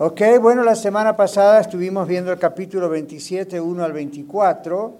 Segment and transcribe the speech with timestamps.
[0.00, 4.96] Ok, bueno, la semana pasada estuvimos viendo el capítulo 27, 1 al 24,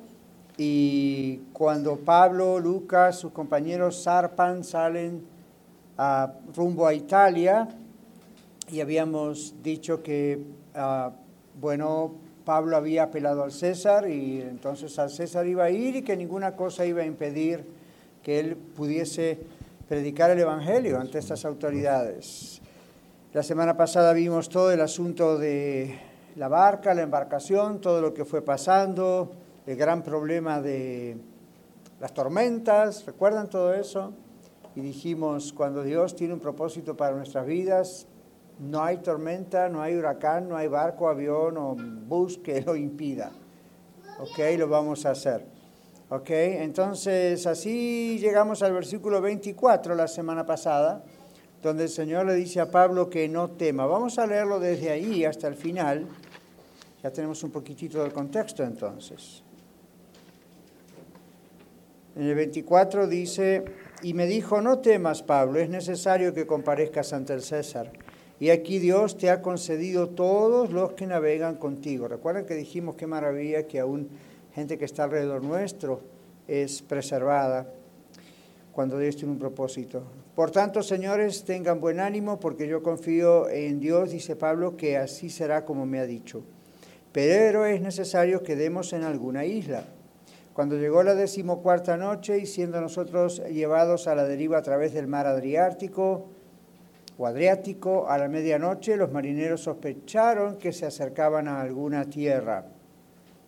[0.56, 5.22] y cuando Pablo, Lucas, sus compañeros zarpan, salen
[6.52, 7.68] rumbo a Italia,
[8.72, 10.42] y habíamos dicho que,
[10.74, 11.12] ah,
[11.60, 16.16] bueno, Pablo había apelado al César, y entonces al César iba a ir y que
[16.16, 17.64] ninguna cosa iba a impedir
[18.20, 19.38] que él pudiese
[19.88, 22.60] predicar el Evangelio ante estas autoridades.
[23.34, 25.98] La semana pasada vimos todo el asunto de
[26.36, 29.32] la barca, la embarcación, todo lo que fue pasando,
[29.66, 31.18] el gran problema de
[32.00, 34.14] las tormentas, ¿recuerdan todo eso?
[34.74, 38.06] Y dijimos, cuando Dios tiene un propósito para nuestras vidas,
[38.60, 43.30] no hay tormenta, no hay huracán, no hay barco, avión o bus que lo impida.
[44.20, 44.38] ¿Ok?
[44.56, 45.44] Lo vamos a hacer.
[46.08, 46.30] ¿Ok?
[46.30, 51.04] Entonces, así llegamos al versículo 24 la semana pasada
[51.62, 53.86] donde el Señor le dice a Pablo que no tema.
[53.86, 56.06] Vamos a leerlo desde ahí hasta el final.
[57.02, 59.42] Ya tenemos un poquitito del contexto entonces.
[62.16, 63.64] En el 24 dice,
[64.02, 67.92] y me dijo, no temas, Pablo, es necesario que comparezcas ante el César.
[68.40, 72.08] Y aquí Dios te ha concedido todos los que navegan contigo.
[72.08, 74.08] Recuerden que dijimos qué maravilla que aún
[74.54, 76.00] gente que está alrededor nuestro
[76.46, 77.72] es preservada
[78.72, 80.02] cuando Dios tiene un propósito.
[80.38, 85.30] Por tanto, señores, tengan buen ánimo porque yo confío en Dios, dice Pablo, que así
[85.30, 86.44] será como me ha dicho.
[87.10, 89.82] Pero es necesario que demos en alguna isla.
[90.52, 95.08] Cuando llegó la decimocuarta noche y siendo nosotros llevados a la deriva a través del
[95.08, 96.28] mar Adriático
[97.18, 102.64] o Adriático, a la medianoche los marineros sospecharon que se acercaban a alguna tierra.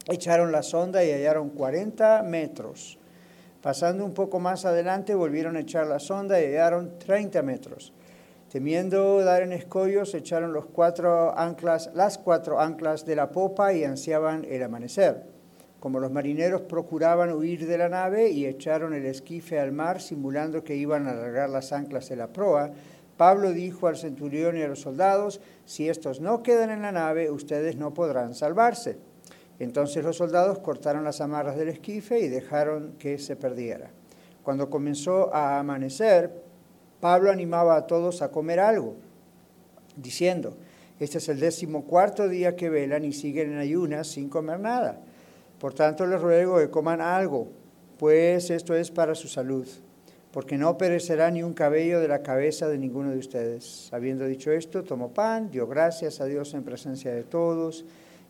[0.08, 2.98] Echaron la sonda y hallaron 40 metros
[3.62, 7.92] Pasando un poco más adelante, volvieron a echar la sonda y hallaron 30 metros.
[8.50, 13.84] Temiendo dar en escollos, echaron los cuatro anclas, las cuatro anclas de la popa y
[13.84, 15.25] ansiaban el amanecer.
[15.78, 20.64] Como los marineros procuraban huir de la nave y echaron el esquife al mar, simulando
[20.64, 22.73] que iban a alargar las anclas de la proa,
[23.18, 27.30] Pablo dijo al centurión y a los soldados, si estos no quedan en la nave,
[27.30, 28.96] ustedes no podrán salvarse.
[29.61, 33.91] Entonces los soldados cortaron las amarras del esquife y dejaron que se perdiera.
[34.43, 36.33] Cuando comenzó a amanecer,
[36.98, 38.97] Pablo animaba a todos a comer algo,
[39.97, 40.57] diciendo,
[40.98, 44.98] este es el décimo cuarto día que velan y siguen en ayunas sin comer nada.
[45.59, 47.48] Por tanto les ruego que coman algo,
[47.98, 49.69] pues esto es para su salud,
[50.33, 53.91] porque no perecerá ni un cabello de la cabeza de ninguno de ustedes.
[53.92, 57.85] Habiendo dicho esto, tomó pan, dio gracias a Dios en presencia de todos,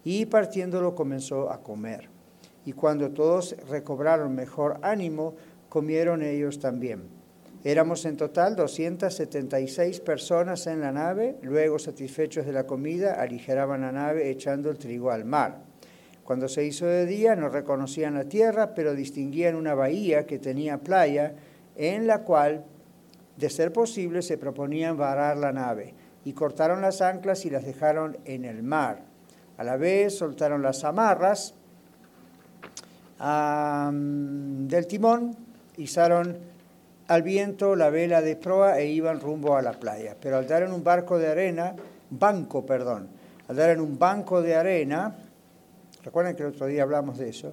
[0.05, 2.09] y partiéndolo comenzó a comer.
[2.65, 5.35] Y cuando todos recobraron mejor ánimo,
[5.69, 7.09] comieron ellos también.
[7.63, 13.93] Éramos en total 276 personas en la nave, luego satisfechos de la comida, aligeraban la
[13.93, 15.59] nave echando el trigo al mar.
[16.25, 20.79] Cuando se hizo de día no reconocían la tierra, pero distinguían una bahía que tenía
[20.79, 21.35] playa,
[21.77, 22.65] en la cual,
[23.37, 25.95] de ser posible, se proponían varar la nave,
[26.25, 29.10] y cortaron las anclas y las dejaron en el mar
[29.61, 31.53] a la vez soltaron las amarras
[33.19, 35.37] del timón,
[35.77, 36.39] izaron
[37.09, 40.17] al viento la vela de proa e iban rumbo a la playa.
[40.19, 41.75] Pero al dar en un barco de arena,
[42.09, 43.11] banco, perdón,
[43.49, 45.15] al dar en un banco de arena,
[46.05, 47.53] recuerden que el otro día hablamos de eso,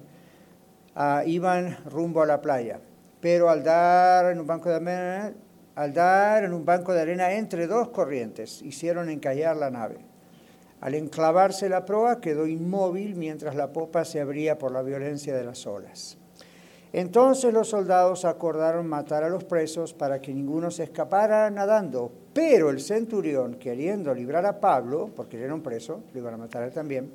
[0.94, 2.80] ah, iban rumbo a la playa.
[3.20, 5.32] Pero al dar en un banco de arena,
[5.74, 9.98] al dar en un banco de arena entre dos corrientes, hicieron encallar la nave.
[10.80, 15.44] Al enclavarse la proa quedó inmóvil mientras la popa se abría por la violencia de
[15.44, 16.18] las olas.
[16.92, 22.70] Entonces los soldados acordaron matar a los presos para que ninguno se escapara nadando, pero
[22.70, 26.70] el centurión, queriendo librar a Pablo, porque él era un preso, lo iban a matar
[26.70, 27.10] también,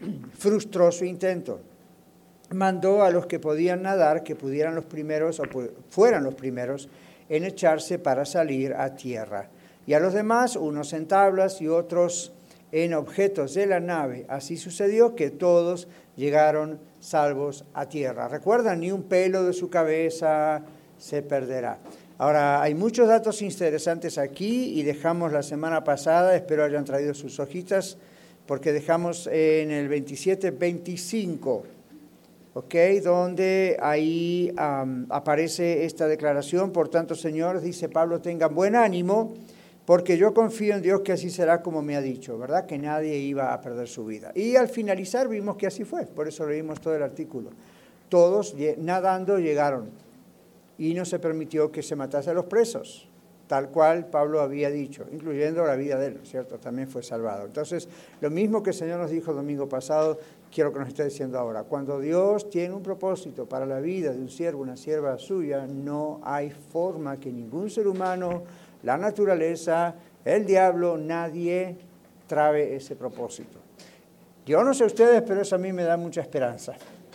[0.32, 1.60] frustró su intento.
[2.50, 5.44] Mandó a los que podían nadar que pudieran los primeros o
[5.90, 6.88] fueran los primeros
[7.28, 9.48] en echarse para salir a tierra.
[9.86, 12.32] Y a los demás, unos en tablas y otros
[12.72, 14.26] en objetos de la nave.
[14.28, 18.28] Así sucedió que todos llegaron salvos a tierra.
[18.28, 20.62] Recuerdan, ni un pelo de su cabeza
[20.98, 21.78] se perderá.
[22.18, 27.38] Ahora, hay muchos datos interesantes aquí y dejamos la semana pasada, espero hayan traído sus
[27.38, 27.96] hojitas,
[28.44, 31.62] porque dejamos en el 27-25,
[32.54, 32.74] ¿ok?
[33.04, 39.34] Donde ahí aparece esta declaración, por tanto, Señor, dice Pablo, tengan buen ánimo
[39.88, 42.66] porque yo confío en Dios que así será como me ha dicho, ¿verdad?
[42.66, 44.32] Que nadie iba a perder su vida.
[44.34, 47.48] Y al finalizar vimos que así fue, por eso leímos todo el artículo.
[48.10, 49.88] Todos nadando llegaron
[50.76, 53.08] y no se permitió que se matase a los presos.
[53.46, 56.58] tal cual Pablo había dicho, incluyendo la vida de él, ¿cierto?
[56.58, 57.46] También fue salvado.
[57.46, 57.88] Entonces,
[58.20, 60.18] lo mismo que el Señor nos dijo el domingo pasado,
[60.52, 61.64] quiero que nos esté diciendo ahora.
[61.64, 66.20] Cuando Dios tiene un propósito para la vida de un siervo, una sierva suya, no
[66.22, 68.42] hay forma que ningún ser humano,
[68.82, 69.94] la naturaleza,
[70.24, 71.76] el diablo, nadie
[72.26, 73.58] trabe ese propósito.
[74.46, 76.74] Yo no sé ustedes, pero eso a mí me da mucha esperanza.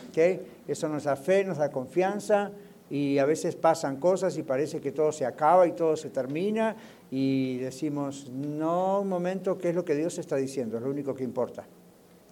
[0.10, 0.40] ¿okay?
[0.68, 2.52] Eso nos da fe, nos da confianza
[2.90, 6.76] y a veces pasan cosas y parece que todo se acaba y todo se termina
[7.10, 10.78] y decimos, no, un momento, ¿qué es lo que Dios está diciendo?
[10.78, 11.64] Es lo único que importa.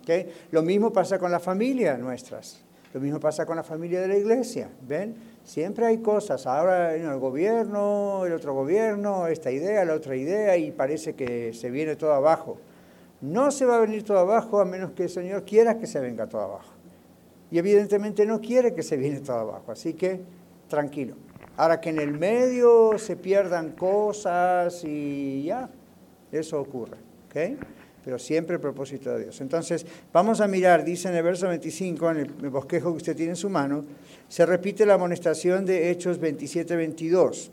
[0.01, 0.27] ¿okay?
[0.51, 2.62] Lo mismo pasa con la familia nuestras,
[2.94, 5.16] lo mismo pasa con la familia de la iglesia, ¿ven?
[5.44, 10.56] Siempre hay cosas, ahora en el gobierno, el otro gobierno, esta idea, la otra idea
[10.56, 12.58] y parece que se viene todo abajo.
[13.22, 16.00] No se va a venir todo abajo a menos que el Señor quiera que se
[16.00, 16.74] venga todo abajo.
[17.52, 20.22] Y evidentemente no quiere que se viene todo abajo, así que
[20.70, 21.16] tranquilo.
[21.58, 25.70] Ahora que en el medio se pierdan cosas y ya,
[26.32, 26.98] eso ocurre.
[27.28, 27.58] ¿okay?
[28.06, 29.42] Pero siempre el propósito de Dios.
[29.42, 33.34] Entonces, vamos a mirar, dice en el verso 25, en el bosquejo que usted tiene
[33.34, 33.84] en su mano,
[34.31, 37.50] se repite la amonestación de Hechos 27-22,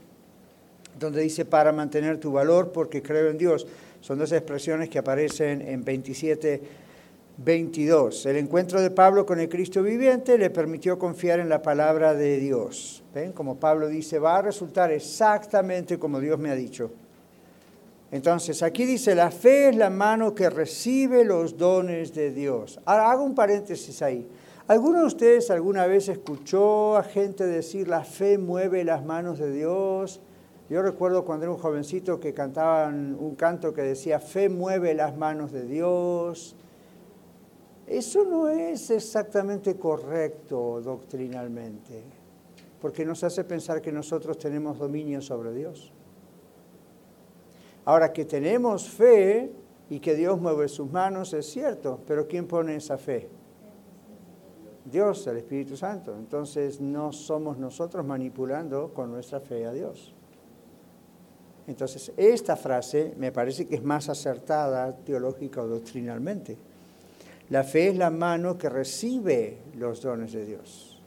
[0.97, 3.67] donde dice, para mantener tu valor porque creo en Dios.
[4.01, 6.63] Son dos expresiones que aparecen en 27,
[7.39, 8.27] 22.
[8.27, 12.39] El encuentro de Pablo con el Cristo viviente le permitió confiar en la palabra de
[12.39, 13.03] Dios.
[13.13, 13.33] ¿Ven?
[13.33, 16.93] Como Pablo dice, va a resultar exactamente como Dios me ha dicho.
[18.13, 22.79] Entonces, aquí dice, la fe es la mano que recibe los dones de Dios.
[22.85, 24.25] Ahora, hago un paréntesis ahí.
[24.69, 29.51] ¿Alguno de ustedes alguna vez escuchó a gente decir, la fe mueve las manos de
[29.51, 30.21] Dios?
[30.69, 35.17] Yo recuerdo cuando era un jovencito que cantaban un canto que decía, fe mueve las
[35.17, 36.55] manos de Dios.
[37.87, 42.03] Eso no es exactamente correcto doctrinalmente,
[42.79, 45.95] porque nos hace pensar que nosotros tenemos dominio sobre Dios.
[47.87, 49.51] Ahora que tenemos fe
[49.89, 53.31] y que Dios mueve sus manos, es cierto, pero ¿quién pone esa fe?
[54.91, 56.17] Dios, el Espíritu Santo.
[56.17, 60.15] Entonces no somos nosotros manipulando con nuestra fe a Dios.
[61.67, 66.57] Entonces, esta frase me parece que es más acertada teológica o doctrinalmente.
[67.51, 70.99] La fe es la mano que recibe los dones de Dios.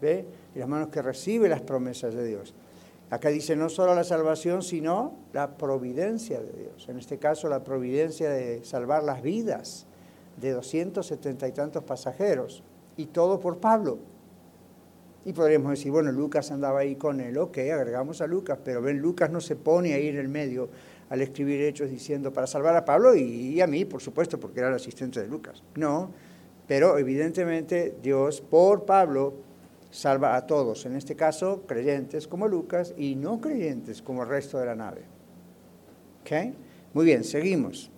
[0.00, 0.26] ¿Ve?
[0.56, 2.52] Y las manos que recibe las promesas de Dios.
[3.10, 6.88] Acá dice no solo la salvación, sino la providencia de Dios.
[6.88, 9.86] En este caso, la providencia de salvar las vidas
[10.40, 12.64] de 270 y tantos pasajeros.
[12.96, 13.98] Y todo por Pablo.
[15.24, 18.98] Y podríamos decir, bueno, Lucas andaba ahí con él, ok, agregamos a Lucas, pero ven,
[18.98, 20.68] Lucas no se pone ahí en el medio
[21.10, 24.70] al escribir hechos diciendo para salvar a Pablo y, a mí, por supuesto, porque era
[24.70, 25.62] el asistente de Lucas.
[25.76, 26.10] No,
[26.66, 29.34] pero evidentemente Dios por Pablo
[29.90, 34.58] salva a todos, en este caso creyentes como Lucas y no creyentes como el resto
[34.58, 35.02] de la nave.
[36.22, 36.54] ¿Ok?
[36.94, 37.90] Muy bien, seguimos.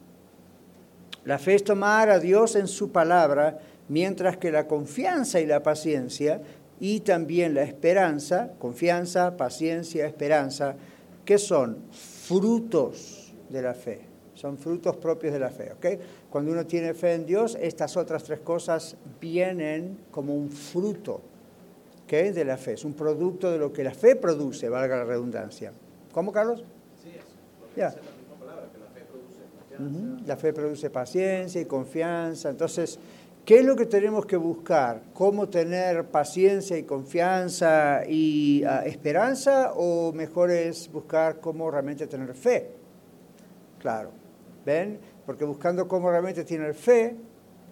[1.24, 3.58] La fe es tomar a Dios en su palabra,
[3.88, 6.40] mientras que la confianza y la paciencia
[6.80, 10.76] y también la esperanza, confianza, paciencia, esperanza,
[11.24, 14.00] que son frutos de la fe,
[14.34, 15.72] son frutos propios de la fe.
[15.72, 15.98] ¿okay?
[16.30, 21.20] Cuando uno tiene fe en Dios, estas otras tres cosas vienen como un fruto
[22.04, 22.30] ¿okay?
[22.30, 25.72] de la fe, es un producto de lo que la fe produce, valga la redundancia.
[26.12, 26.64] ¿Cómo, Carlos?
[27.02, 32.50] Sí, es la misma palabra, que la fe produce La fe produce paciencia y confianza,
[32.50, 32.98] entonces
[33.44, 35.02] ¿Qué es lo que tenemos que buscar?
[35.12, 39.74] ¿Cómo tener paciencia y confianza y ah, esperanza?
[39.76, 42.70] ¿O mejor es buscar cómo realmente tener fe?
[43.80, 44.12] Claro,
[44.64, 44.98] ¿ven?
[45.26, 47.16] Porque buscando cómo realmente tener fe,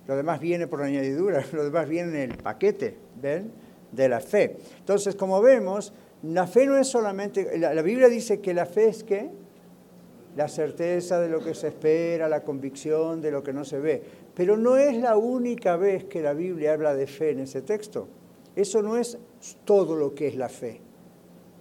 [0.07, 3.51] lo demás viene por añadidura, lo demás viene en el paquete, ¿ven?
[3.93, 4.59] De la fe.
[4.79, 8.89] Entonces, como vemos, la fe no es solamente, la, la Biblia dice que la fe
[8.89, 9.31] es qué?
[10.37, 14.03] La certeza de lo que se espera, la convicción de lo que no se ve.
[14.35, 18.09] Pero no es la única vez que la Biblia habla de fe en ese texto.
[18.57, 19.19] Eso no es
[19.65, 20.81] todo lo que es la fe.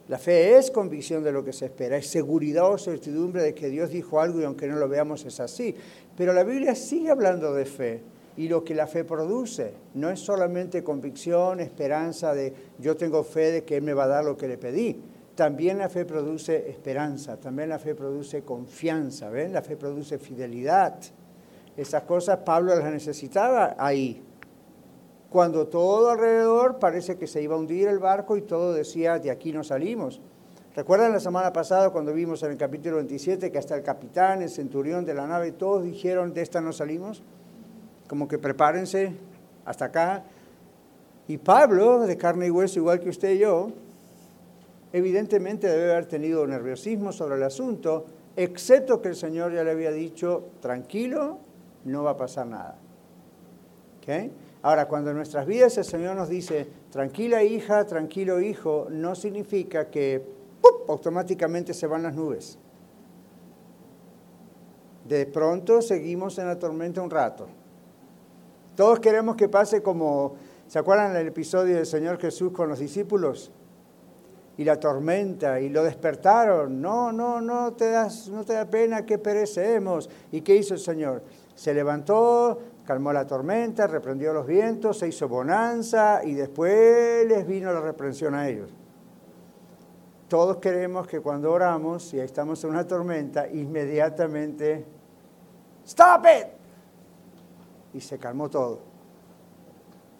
[0.08, 3.70] La fe es convicción de lo que se espera, es seguridad o certidumbre de que
[3.70, 5.74] Dios dijo algo y aunque no lo veamos es así.
[6.18, 8.02] Pero la Biblia sigue hablando de fe
[8.36, 13.52] y lo que la fe produce no es solamente convicción, esperanza de yo tengo fe
[13.52, 15.00] de que Él me va a dar lo que le pedí.
[15.36, 19.54] También la fe produce esperanza, también la fe produce confianza, ¿ven?
[19.54, 20.96] La fe produce fidelidad.
[21.78, 24.24] Esas cosas Pablo las necesitaba ahí.
[25.30, 29.32] Cuando todo alrededor parece que se iba a hundir el barco y todo decía, de
[29.32, 30.20] aquí no salimos.
[30.76, 34.50] ¿Recuerdan la semana pasada cuando vimos en el capítulo 27 que hasta el capitán, el
[34.50, 37.24] centurión de la nave, todos dijeron, de esta no salimos?
[38.08, 39.16] Como que prepárense
[39.66, 40.24] hasta acá.
[41.28, 43.72] Y Pablo, de carne y hueso, igual que usted y yo,
[44.94, 49.92] Evidentemente debe haber tenido nerviosismo sobre el asunto, excepto que el Señor ya le había
[49.92, 51.40] dicho, tranquilo,
[51.86, 52.78] no va a pasar nada.
[54.62, 59.90] Ahora, cuando en nuestras vidas el Señor nos dice, tranquila hija, tranquilo hijo, no significa
[59.90, 60.24] que
[60.88, 62.58] automáticamente se van las nubes.
[65.08, 67.48] De pronto seguimos en la tormenta un rato.
[68.76, 70.36] Todos queremos que pase como,
[70.68, 73.52] ¿se acuerdan del episodio del Señor Jesús con los discípulos?
[74.62, 76.80] Y la tormenta, y lo despertaron.
[76.80, 80.08] No, no, no te, das, no te da pena que perecemos.
[80.32, 81.24] ¿Y qué hizo el Señor?
[81.56, 87.74] Se levantó, calmó la tormenta, reprendió los vientos, se hizo bonanza y después les vino
[87.74, 88.70] la reprensión a ellos.
[90.28, 94.86] Todos queremos que cuando oramos y estamos en una tormenta, inmediatamente,
[95.88, 96.48] ¡Stop it!
[97.96, 98.82] Y se calmó todo.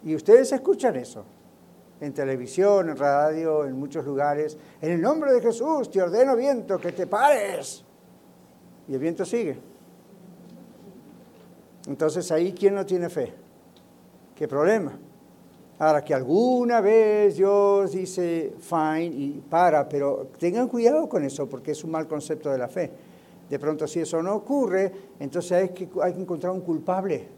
[0.02, 1.24] Y ustedes escuchan eso
[2.02, 4.58] en televisión, en radio, en muchos lugares.
[4.80, 7.84] En el nombre de Jesús te ordeno viento que te pares.
[8.88, 9.56] Y el viento sigue.
[11.86, 13.32] Entonces ahí, ¿quién no tiene fe?
[14.34, 14.98] ¿Qué problema?
[15.78, 21.70] Ahora, que alguna vez Dios dice, fine, y para, pero tengan cuidado con eso, porque
[21.70, 22.90] es un mal concepto de la fe.
[23.48, 27.28] De pronto, si eso no ocurre, entonces hay que, hay que encontrar un culpable.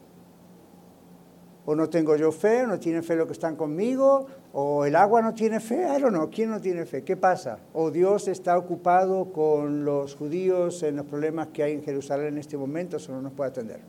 [1.66, 4.94] O no tengo yo fe, o no tienen fe los que están conmigo, o el
[4.94, 7.02] agua no tiene fe, I don't know, ¿quién no tiene fe?
[7.02, 7.58] ¿Qué pasa?
[7.72, 12.38] O Dios está ocupado con los judíos en los problemas que hay en Jerusalén en
[12.38, 13.80] este momento, eso no nos puede atender.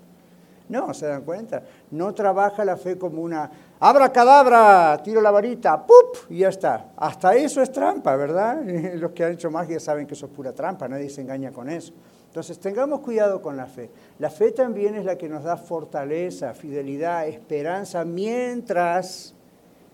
[0.68, 1.62] No, se dan cuenta.
[1.92, 6.32] No trabaja la fe como una abra cadabra, tiro la varita, ¡pup!
[6.32, 6.88] y ya está.
[6.98, 8.64] Hasta eso es trampa, ¿verdad?
[8.96, 11.70] Los que han hecho magia saben que eso es pura trampa, nadie se engaña con
[11.70, 11.94] eso.
[12.26, 13.92] Entonces tengamos cuidado con la fe.
[14.18, 19.35] La fe también es la que nos da fortaleza, fidelidad, esperanza mientras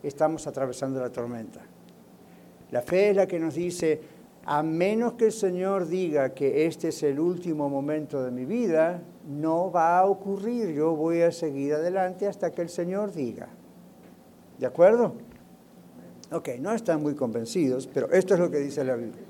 [0.08, 1.62] estamos atravesando la tormenta.
[2.72, 4.02] La fe es la que nos dice,
[4.46, 9.02] a menos que el Señor diga que este es el último momento de mi vida,
[9.28, 10.74] no va a ocurrir.
[10.74, 13.50] Yo voy a seguir adelante hasta que el Señor diga.
[14.58, 15.16] ¿De acuerdo?
[16.32, 19.24] Ok, no están muy convencidos, pero esto es lo que dice la Biblia.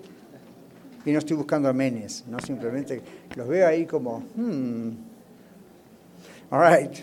[1.03, 3.01] Y no estoy buscando amenes, no simplemente
[3.35, 5.11] los veo ahí como, hmm.
[6.51, 6.93] All right,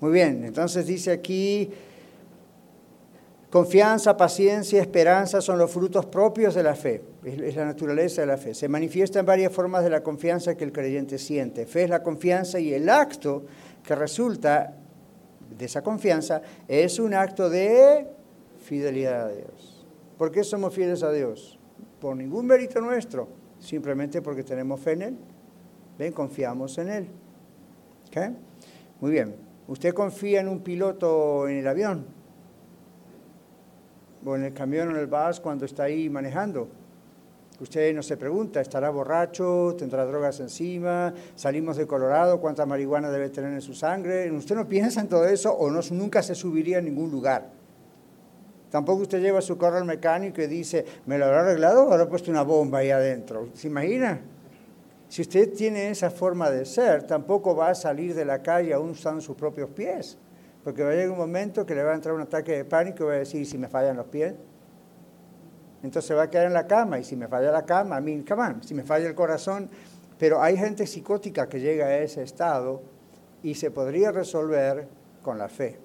[0.00, 0.44] muy bien.
[0.44, 1.70] Entonces dice aquí,
[3.50, 8.36] Confianza, paciencia, esperanza son los frutos propios de la fe, es la naturaleza de la
[8.36, 8.52] fe.
[8.52, 11.64] Se manifiesta en varias formas de la confianza que el creyente siente.
[11.64, 13.46] Fe es la confianza y el acto
[13.82, 14.74] que resulta
[15.56, 18.06] de esa confianza es un acto de
[18.62, 19.86] fidelidad a Dios.
[20.18, 21.58] ¿Por qué somos fieles a Dios?
[22.02, 23.28] Por ningún mérito nuestro,
[23.60, 25.16] simplemente porque tenemos fe en Él.
[25.98, 27.08] Ven, confiamos en Él.
[29.00, 29.36] Muy bien.
[29.68, 32.17] ¿Usted confía en un piloto en el avión?
[34.24, 36.68] O en el camión o en el bus cuando está ahí manejando.
[37.60, 39.74] Usted no se pregunta, ¿estará borracho?
[39.76, 41.12] ¿Tendrá drogas encima?
[41.34, 42.40] ¿Salimos de Colorado?
[42.40, 44.30] ¿Cuánta marihuana debe tener en su sangre?
[44.30, 47.50] Usted no piensa en todo eso o no, nunca se subiría a ningún lugar.
[48.70, 52.08] Tampoco usted lleva su carro al mecánico y dice, ¿me lo habrá arreglado o habrá
[52.08, 53.48] puesto una bomba ahí adentro?
[53.54, 54.20] ¿Se imagina?
[55.08, 58.90] Si usted tiene esa forma de ser, tampoco va a salir de la calle aún
[58.90, 60.18] usando sus propios pies.
[60.68, 63.04] Porque va a llegar un momento que le va a entrar un ataque de pánico
[63.04, 64.34] y va a decir, ¿y si me fallan los pies?
[65.82, 68.22] Entonces va a quedar en la cama, y si me falla la cama, a mí,
[68.22, 69.70] come on, si me falla el corazón.
[70.18, 72.82] Pero hay gente psicótica que llega a ese estado
[73.42, 74.88] y se podría resolver
[75.22, 75.78] con la fe.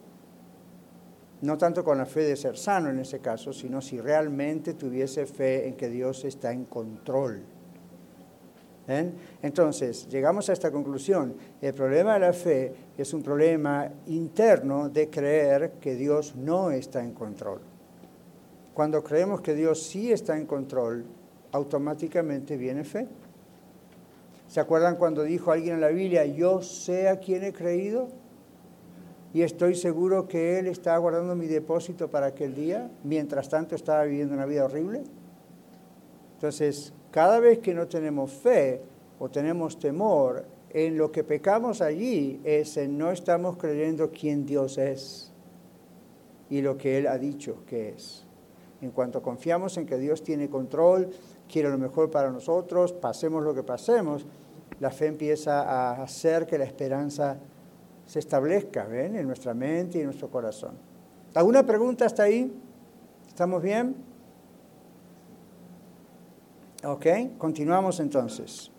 [1.39, 5.25] No tanto con la fe de ser sano en ese caso, sino si realmente tuviese
[5.25, 7.52] fe en que Dios está en control
[8.87, 11.35] entonces, llegamos a esta conclusión.
[11.61, 17.01] El problema de la fe es un problema interno de creer que Dios no está
[17.01, 17.61] en control.
[18.73, 21.05] Cuando creemos que Dios sí está en control,
[21.51, 23.07] automáticamente viene fe.
[24.47, 28.09] ¿Se acuerdan cuando dijo alguien en la Biblia, yo sé a quién he creído
[29.33, 34.03] y estoy seguro que Él está guardando mi depósito para aquel día, mientras tanto estaba
[34.03, 35.03] viviendo una vida horrible?
[36.35, 38.81] Entonces, cada vez que no tenemos fe
[39.19, 44.79] o tenemos temor, en lo que pecamos allí es en no estamos creyendo quién Dios
[44.79, 45.31] es
[46.49, 48.25] y lo que Él ha dicho que es.
[48.81, 51.11] En cuanto confiamos en que Dios tiene control,
[51.47, 54.25] quiere lo mejor para nosotros, pasemos lo que pasemos,
[54.79, 57.37] la fe empieza a hacer que la esperanza
[58.07, 59.15] se establezca ¿ven?
[59.15, 60.71] en nuestra mente y en nuestro corazón.
[61.35, 62.51] ¿Alguna pregunta hasta ahí?
[63.27, 64.12] ¿Estamos bien?
[66.83, 67.05] Ok,
[67.37, 68.69] continuamos entonces.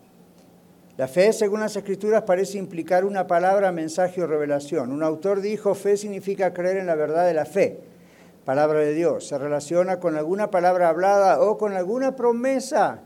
[0.95, 4.91] La fe, según las escrituras, parece implicar una palabra, mensaje o revelación.
[4.91, 7.79] Un autor dijo, fe significa creer en la verdad de la fe.
[8.45, 9.27] palabra de Dios.
[9.27, 13.01] Se relaciona con alguna palabra hablada o con alguna promesa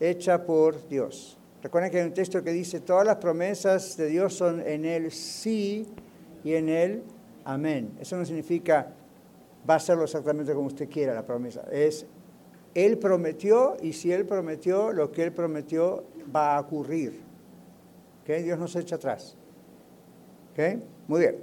[0.00, 1.38] hecha por Dios.
[1.62, 5.12] Recuerden que hay un texto que dice, todas las promesas de Dios son en el
[5.12, 5.86] sí
[6.42, 7.02] y en el
[7.44, 7.92] amén.
[8.00, 8.94] Eso no significa
[9.68, 11.64] va a hacerlo exactamente como usted quiera la promesa.
[11.70, 12.06] Es,
[12.74, 17.20] Él prometió y si Él prometió, lo que Él prometió va a ocurrir.
[18.22, 18.42] ¿Okay?
[18.42, 19.36] Dios no se echa atrás.
[20.52, 20.82] ¿Okay?
[21.08, 21.36] Muy bien.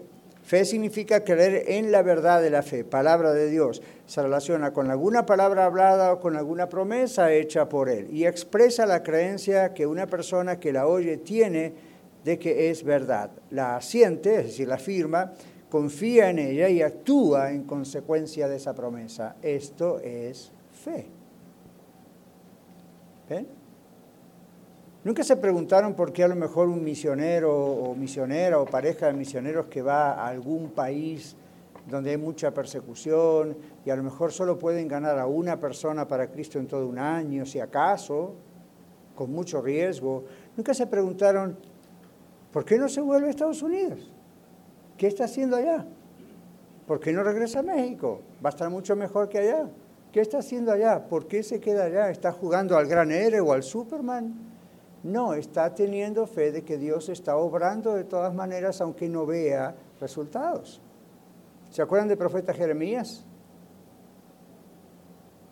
[0.44, 3.82] Fe significa creer en la verdad de la fe, palabra de Dios.
[4.06, 8.86] Se relaciona con alguna palabra hablada o con alguna promesa hecha por Él y expresa
[8.86, 11.74] la creencia que una persona que la oye tiene
[12.24, 13.32] de que es verdad.
[13.50, 15.34] La asiente, es decir, la afirma,
[15.70, 19.36] confía en ella y actúa en consecuencia de esa promesa.
[19.42, 21.17] Esto es fe.
[23.30, 23.48] ¿Ven?
[25.04, 29.14] Nunca se preguntaron por qué a lo mejor un misionero o misionera o pareja de
[29.14, 31.36] misioneros que va a algún país
[31.90, 36.30] donde hay mucha persecución y a lo mejor solo pueden ganar a una persona para
[36.30, 38.34] Cristo en todo un año, si acaso,
[39.16, 40.26] con mucho riesgo.
[40.58, 41.58] Nunca se preguntaron,
[42.52, 44.12] ¿por qué no se vuelve a Estados Unidos?
[44.98, 45.86] ¿Qué está haciendo allá?
[46.86, 48.22] ¿Por qué no regresa a México?
[48.44, 49.70] Va a estar mucho mejor que allá.
[50.18, 51.08] ¿Qué está haciendo allá?
[51.08, 52.10] ¿Por qué se queda allá?
[52.10, 54.34] ¿Está jugando al gran héroe o al Superman?
[55.04, 59.76] No, está teniendo fe de que Dios está obrando de todas maneras aunque no vea
[60.02, 60.82] resultados.
[61.70, 63.26] ¿Se acuerdan del profeta Jeremías?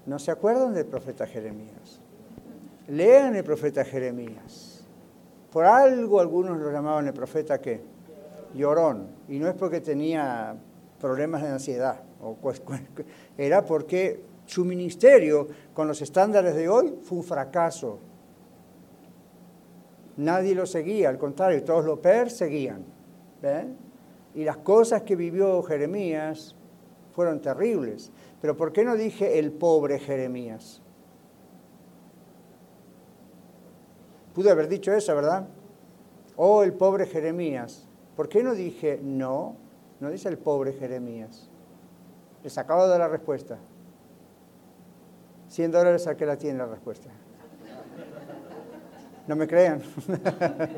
[0.08, 2.00] ¿No se acuerdan del profeta Jeremías?
[2.88, 4.84] Lean el profeta Jeremías.
[5.52, 7.84] Por algo algunos lo llamaban el profeta qué?
[8.56, 9.10] Llorón.
[9.30, 10.56] Y no es porque tenía
[11.00, 12.02] problemas de ansiedad,
[13.38, 18.00] era porque su ministerio con los estándares de hoy fue un fracaso
[20.18, 22.86] Nadie lo seguía, al contrario, todos lo perseguían.
[24.34, 26.56] Y las cosas que vivió Jeremías
[27.12, 28.12] fueron terribles.
[28.42, 30.82] Pero ¿por qué no dije el pobre Jeremías?
[34.34, 35.48] Pude haber dicho eso, ¿verdad?
[36.36, 37.88] Oh, el pobre Jeremías.
[38.16, 39.56] ¿Por qué no dije no?
[40.00, 41.50] No dice el pobre Jeremías.
[42.44, 43.60] Les acabo de dar la respuesta.
[45.50, 47.10] 100 dólares a que la tiene la respuesta.
[49.28, 49.82] No me crean.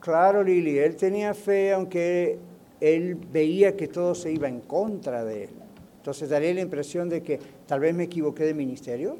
[0.00, 2.38] claro, Lili, él tenía fe aunque
[2.80, 5.50] él veía que todo se iba en contra de él.
[5.98, 9.16] Entonces daría la impresión de que tal vez me equivoqué de ministerio.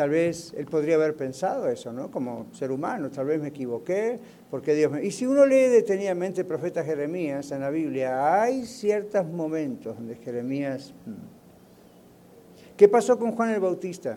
[0.00, 2.10] Tal vez él podría haber pensado eso, ¿no?
[2.10, 4.18] Como ser humano, tal vez me equivoqué,
[4.50, 5.04] porque Dios me...
[5.04, 10.16] Y si uno lee detenidamente el profeta Jeremías en la Biblia, hay ciertos momentos donde
[10.16, 10.94] Jeremías...
[11.04, 14.16] Hmm, ¿Qué pasó con Juan el Bautista?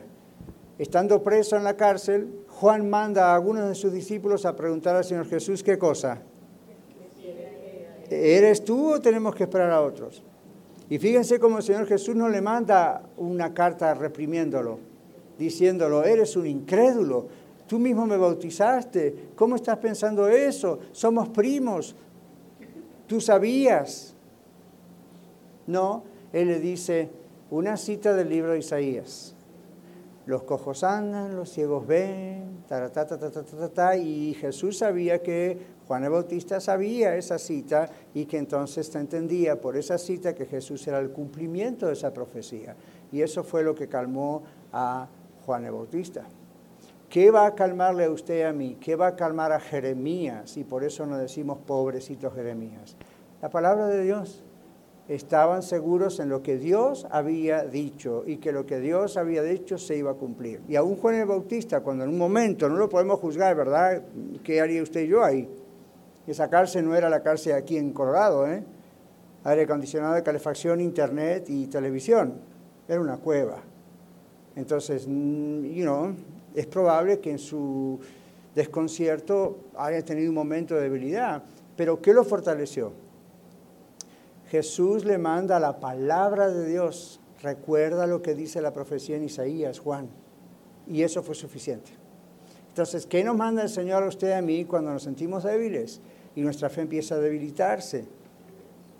[0.79, 5.03] Estando preso en la cárcel, Juan manda a algunos de sus discípulos a preguntar al
[5.03, 6.21] Señor Jesús qué cosa.
[8.09, 10.23] ¿Eres tú o tenemos que esperar a otros?
[10.89, 14.92] Y fíjense cómo el Señor Jesús no le manda una carta reprimiéndolo,
[15.37, 17.27] diciéndolo, eres un incrédulo,
[17.67, 20.79] tú mismo me bautizaste, ¿cómo estás pensando eso?
[20.91, 21.95] Somos primos,
[23.07, 24.13] tú sabías.
[25.67, 27.09] No, Él le dice,
[27.49, 29.35] una cita del libro de Isaías.
[30.25, 32.63] Los cojos andan, los ciegos ven,
[34.01, 39.59] y Jesús sabía que Juan el Bautista sabía esa cita y que entonces te entendía
[39.59, 42.75] por esa cita que Jesús era el cumplimiento de esa profecía.
[43.11, 45.07] Y eso fue lo que calmó a
[45.45, 46.25] Juan el Bautista.
[47.09, 48.77] ¿Qué va a calmarle a usted y a mí?
[48.81, 50.57] ¿Qué va a calmar a Jeremías?
[50.57, 52.95] Y por eso nos decimos pobrecito Jeremías.
[53.41, 54.43] La palabra de Dios
[55.07, 59.77] estaban seguros en lo que Dios había dicho y que lo que Dios había dicho
[59.77, 60.61] se iba a cumplir.
[60.67, 64.01] Y aún Juan el Bautista, cuando en un momento, no lo podemos juzgar, ¿verdad?
[64.43, 65.47] ¿Qué haría usted y yo ahí?
[66.25, 68.63] Esa cárcel no era la cárcel aquí en Colorado, ¿eh?
[69.43, 72.39] Aire acondicionado, calefacción, internet y televisión.
[72.87, 73.61] Era una cueva.
[74.55, 76.13] Entonces, mm, you know,
[76.55, 77.99] es probable que en su
[78.55, 81.43] desconcierto haya tenido un momento de debilidad.
[81.75, 82.91] Pero ¿qué lo fortaleció?
[84.49, 87.19] Jesús le manda la palabra de Dios.
[87.41, 90.07] Recuerda lo que dice la profecía en Isaías, Juan.
[90.87, 91.91] Y eso fue suficiente.
[92.69, 96.01] Entonces, ¿qué nos manda el Señor a usted y a mí cuando nos sentimos débiles
[96.35, 98.05] y nuestra fe empieza a debilitarse?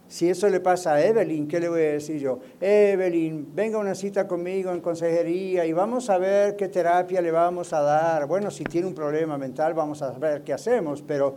[0.07, 2.39] Si eso le pasa a Evelyn, ¿qué le voy a decir yo?
[2.61, 7.73] Evelyn, venga una cita conmigo en consejería y vamos a ver qué terapia le vamos
[7.73, 8.27] a dar.
[8.27, 11.35] Bueno, si tiene un problema mental, vamos a ver qué hacemos, pero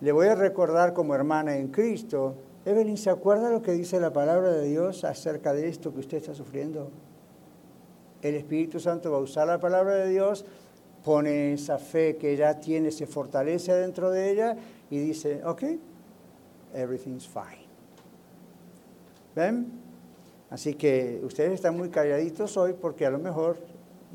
[0.00, 2.36] le voy a recordar como hermana en Cristo
[2.68, 6.18] Evelyn, ¿se acuerda lo que dice la palabra de Dios acerca de esto que usted
[6.18, 6.90] está sufriendo?
[8.20, 10.44] El Espíritu Santo va a usar la palabra de Dios
[11.02, 14.56] pone esa fe que ya tiene, se fortalece dentro de ella
[14.90, 15.62] y dice, ok,
[16.74, 17.66] everything's fine.
[19.34, 19.66] ¿Ven?
[20.50, 23.58] Así que ustedes están muy calladitos hoy porque a lo mejor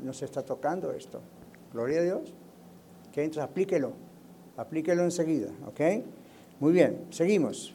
[0.02, 1.20] nos está tocando esto.
[1.72, 2.34] Gloria a Dios.
[3.22, 3.92] Entonces aplíquelo,
[4.56, 6.04] aplíquelo enseguida, ¿ok?
[6.60, 7.74] Muy bien, seguimos.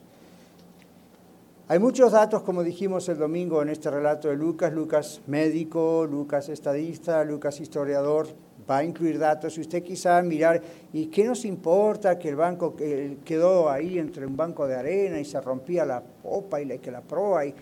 [1.68, 6.50] Hay muchos datos, como dijimos el domingo en este relato de Lucas, Lucas médico, Lucas
[6.50, 8.28] estadista, Lucas historiador,
[8.70, 9.58] va a incluir datos.
[9.58, 10.62] Y usted quizá mirar,
[10.94, 15.26] ¿y qué nos importa que el banco quedó ahí entre un banco de arena y
[15.26, 17.46] se rompía la popa y que la proa?
[17.46, 17.56] Y,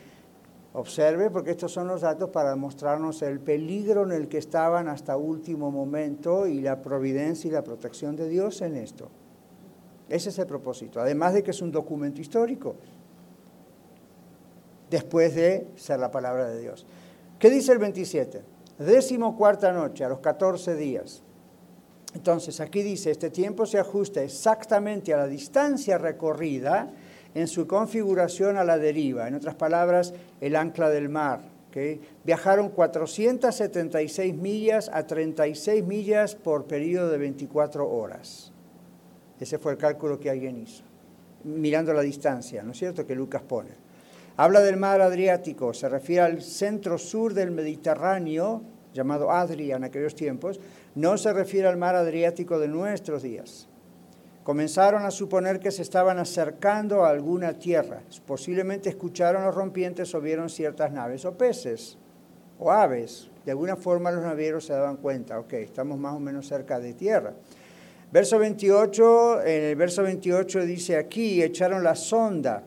[0.78, 5.18] Observe porque estos son los datos para mostrarnos el peligro en el que estaban hasta
[5.18, 9.10] último momento y la providencia y la protección de Dios en esto.
[10.08, 12.76] Ese es el propósito, además de que es un documento histórico,
[14.92, 16.86] después de ser la palabra de Dios.
[17.40, 18.57] ¿Qué dice el 27?
[18.80, 21.24] Décimo cuarta noche, a los 14 días.
[22.14, 26.92] Entonces, aquí dice, este tiempo se ajusta exactamente a la distancia recorrida
[27.36, 31.42] en su configuración a la deriva, en otras palabras, el ancla del mar.
[32.24, 38.52] Viajaron 476 millas a 36 millas por periodo de 24 horas.
[39.40, 40.84] Ese fue el cálculo que alguien hizo,
[41.44, 43.70] mirando la distancia, ¿no es cierto?, que Lucas pone.
[44.38, 48.62] Habla del mar Adriático, se refiere al centro sur del Mediterráneo,
[48.94, 50.60] llamado Adria en aquellos tiempos,
[50.96, 53.68] no se refiere al mar Adriático de nuestros días
[54.48, 58.00] comenzaron a suponer que se estaban acercando a alguna tierra.
[58.26, 61.98] Posiblemente escucharon los rompientes o vieron ciertas naves o peces
[62.58, 63.30] o aves.
[63.44, 66.94] De alguna forma los navieros se daban cuenta, ok, estamos más o menos cerca de
[66.94, 67.34] tierra.
[68.10, 72.64] Verso 28, en el verso 28 dice aquí, echaron la sonda,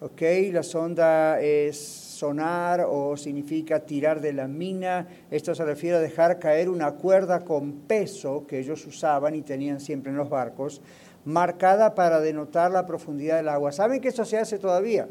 [0.00, 5.06] ok, la sonda es sonar o significa tirar de la mina.
[5.30, 9.80] Esto se refiere a dejar caer una cuerda con peso que ellos usaban y tenían
[9.80, 10.80] siempre en los barcos
[11.24, 13.72] marcada para denotar la profundidad del agua.
[13.72, 15.06] ¿Saben que eso se hace todavía?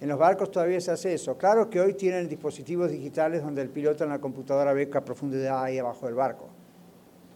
[0.00, 1.38] En los barcos todavía se hace eso.
[1.38, 5.62] Claro que hoy tienen dispositivos digitales donde el piloto en la computadora ve qué profundidad
[5.62, 6.48] hay abajo del barco.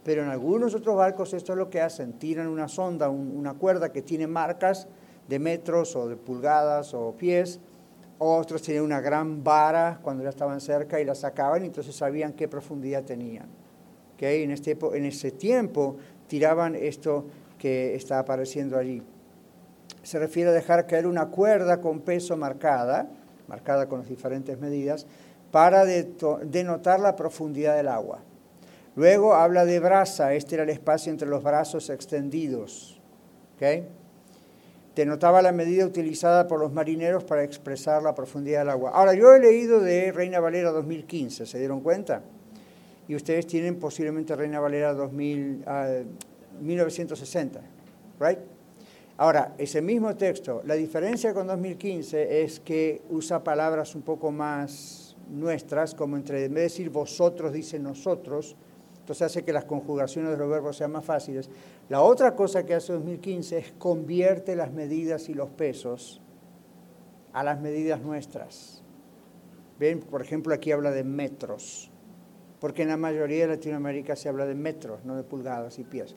[0.04, 2.14] Pero en algunos otros barcos esto es lo que hacen.
[2.14, 4.88] Tiran una sonda, una cuerda que tiene marcas
[5.28, 7.60] de metros o de pulgadas o pies.
[8.18, 12.48] Otros tienen una gran vara cuando ya estaban cerca y la sacaban entonces sabían qué
[12.48, 13.46] profundidad tenían.
[14.14, 14.42] ¿Okay?
[14.42, 17.26] En, este, en ese tiempo tiraban esto
[17.58, 19.02] que está apareciendo allí.
[20.02, 23.08] Se refiere a dejar caer una cuerda con peso marcada,
[23.48, 25.06] marcada con las diferentes medidas,
[25.50, 28.20] para denotar la profundidad del agua.
[28.94, 33.00] Luego habla de brasa, este era el espacio entre los brazos extendidos.
[33.56, 33.86] ¿okay?
[34.96, 38.92] Denotaba la medida utilizada por los marineros para expresar la profundidad del agua.
[38.94, 42.22] Ahora, yo he leído de Reina Valera 2015, ¿se dieron cuenta?
[43.06, 45.64] Y ustedes tienen posiblemente Reina Valera 2000,
[46.62, 47.60] 1960,
[48.20, 48.38] right?
[49.18, 55.14] Ahora, ese mismo texto, la diferencia con 2015 es que usa palabras un poco más
[55.30, 58.56] nuestras, como entre, en vez de decir vosotros, dice nosotros,
[59.06, 61.48] entonces hace que las conjugaciones de los verbos sean más fáciles.
[61.88, 66.20] La otra cosa que hace 2015 es convierte las medidas y los pesos
[67.32, 68.82] a las medidas nuestras.
[69.78, 71.90] Ven, por ejemplo, aquí habla de metros,
[72.58, 76.16] porque en la mayoría de Latinoamérica se habla de metros, no de pulgadas y pies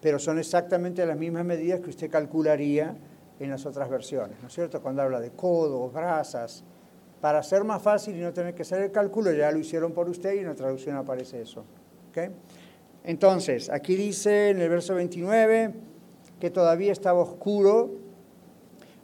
[0.00, 2.96] pero son exactamente las mismas medidas que usted calcularía
[3.40, 4.80] en las otras versiones, ¿no es cierto?
[4.80, 6.64] Cuando habla de codos, brasas,
[7.20, 10.08] para ser más fácil y no tener que hacer el cálculo, ya lo hicieron por
[10.08, 11.64] usted y en la traducción aparece eso.
[13.04, 15.74] Entonces, aquí dice en el verso 29
[16.40, 17.94] que todavía estaba oscuro,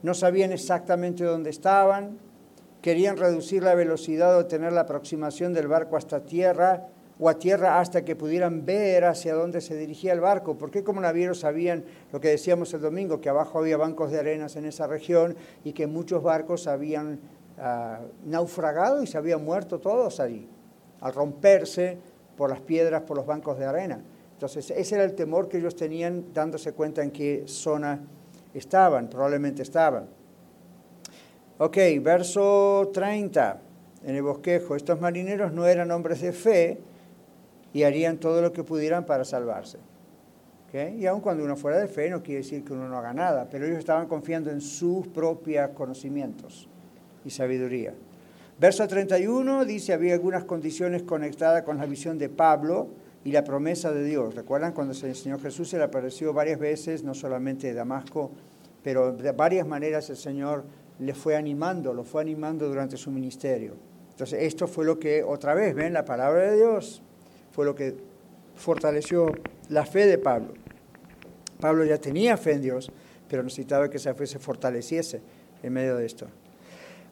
[0.03, 2.18] no sabían exactamente dónde estaban,
[2.81, 6.88] querían reducir la velocidad o tener la aproximación del barco hasta tierra,
[7.20, 11.01] o a tierra hasta que pudieran ver hacia dónde se dirigía el barco, porque como
[11.01, 14.88] navieros sabían lo que decíamos el domingo, que abajo había bancos de arenas en esa
[14.88, 17.20] región y que muchos barcos habían
[17.59, 20.48] ah, naufragado y se habían muerto todos allí,
[21.01, 21.98] al romperse
[22.42, 24.00] por las piedras, por los bancos de arena.
[24.33, 28.00] Entonces, ese era el temor que ellos tenían dándose cuenta en qué zona
[28.52, 30.07] estaban, probablemente estaban.
[31.59, 33.61] Ok, verso 30
[34.02, 34.74] en el bosquejo.
[34.74, 36.81] Estos marineros no eran hombres de fe,
[37.72, 39.78] y harían todo lo que pudieran para salvarse.
[40.98, 43.46] Y aun cuando uno fuera de fe no quiere decir que uno no haga nada,
[43.48, 46.68] pero ellos estaban confiando en sus propios conocimientos
[47.24, 47.94] y sabiduría.
[48.62, 52.90] Verso 31 dice, había algunas condiciones conectadas con la visión de Pablo
[53.25, 54.37] y la promesa de Dios.
[54.37, 58.31] ¿Recuerdan cuando el Señor Jesús se le apareció varias veces, no solamente de Damasco,
[58.85, 60.62] pero de varias maneras el Señor
[61.01, 63.75] le fue animando, lo fue animando durante su ministerio.
[64.12, 67.03] Entonces esto fue lo que otra vez, ven, la palabra de Dios
[67.51, 67.96] fue lo que
[68.55, 69.33] fortaleció
[69.70, 70.55] la fe de Pablo.
[71.59, 72.92] Pablo ya tenía fe en Dios,
[73.29, 75.20] pero necesitaba que esa fe se fortaleciese
[75.64, 76.29] en medio de esto.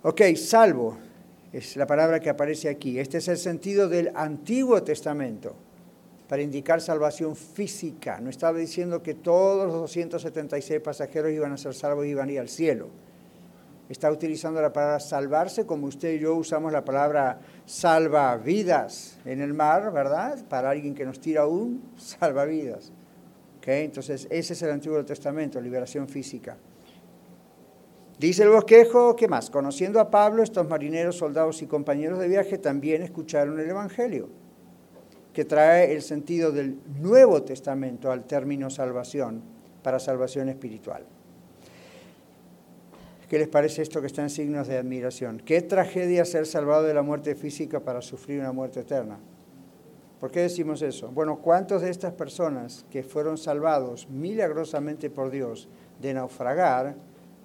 [0.04, 1.09] Ok, salvo
[1.52, 2.98] es la palabra que aparece aquí.
[2.98, 5.56] Este es el sentido del Antiguo Testamento
[6.28, 8.20] para indicar salvación física.
[8.20, 12.32] No estaba diciendo que todos los 276 pasajeros iban a ser salvos y iban a
[12.32, 12.88] ir al cielo.
[13.88, 19.52] Está utilizando la palabra salvarse como usted y yo usamos la palabra salvavidas en el
[19.52, 20.38] mar, ¿verdad?
[20.48, 22.92] Para alguien que nos tira un salvavidas.
[23.58, 23.84] ¿Okay?
[23.84, 26.56] Entonces, ese es el Antiguo Testamento, liberación física.
[28.20, 29.48] Dice el bosquejo, ¿qué más?
[29.48, 34.28] Conociendo a Pablo, estos marineros, soldados y compañeros de viaje también escucharon el Evangelio,
[35.32, 39.40] que trae el sentido del Nuevo Testamento al término salvación,
[39.82, 41.06] para salvación espiritual.
[43.26, 45.40] ¿Qué les parece esto que está en signos de admiración?
[45.42, 49.18] Qué tragedia ser salvado de la muerte física para sufrir una muerte eterna.
[50.20, 51.08] ¿Por qué decimos eso?
[51.10, 55.70] Bueno, ¿cuántos de estas personas que fueron salvados milagrosamente por Dios
[56.02, 56.96] de naufragar,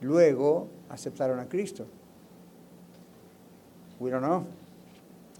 [0.01, 1.85] luego aceptaron a Cristo.
[3.99, 4.45] We don't know.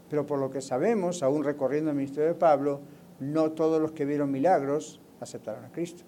[0.10, 2.82] Pero por lo que sabemos, aún recorriendo el ministerio de Pablo,
[3.20, 6.04] no todos los que vieron milagros aceptaron a Cristo.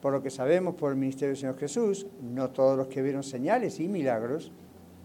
[0.00, 3.22] Por lo que sabemos por el ministerio del Señor Jesús, no todos los que vieron
[3.22, 4.52] señales y milagros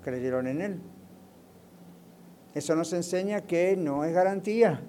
[0.03, 0.79] creyeron en Él.
[2.53, 4.81] Eso nos enseña que no es garantía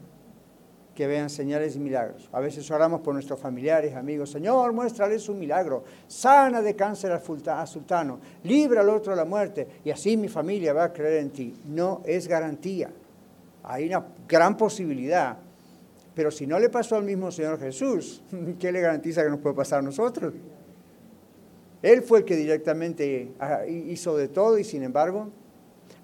[0.94, 2.28] que vean señales y milagros.
[2.32, 7.66] A veces oramos por nuestros familiares, amigos, Señor, muéstrales un milagro, sana de cáncer a
[7.66, 11.30] sultano, libra al otro de la muerte y así mi familia va a creer en
[11.30, 11.54] ti.
[11.66, 12.90] No es garantía.
[13.64, 15.36] Hay una gran posibilidad,
[16.14, 18.22] pero si no le pasó al mismo Señor Jesús,
[18.60, 20.34] ¿qué le garantiza que nos puede pasar a nosotros?
[21.80, 25.30] Él fue el que directamente ah, hizo de todo y sin embargo,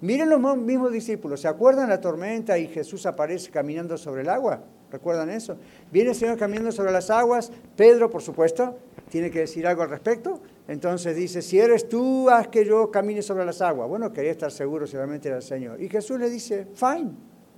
[0.01, 4.61] miren los mismos discípulos, ¿se acuerdan la tormenta y Jesús aparece caminando sobre el agua?
[4.91, 5.57] ¿Recuerdan eso?
[5.91, 7.51] Viene el Señor caminando sobre las aguas.
[7.75, 8.77] Pedro, por supuesto,
[9.09, 10.39] tiene que decir algo al respecto.
[10.67, 13.89] Entonces dice, si eres tú, haz que yo camine sobre las aguas.
[13.89, 15.81] Bueno, quería estar seguro si realmente era el Señor.
[15.81, 17.11] Y Jesús le dice, fine,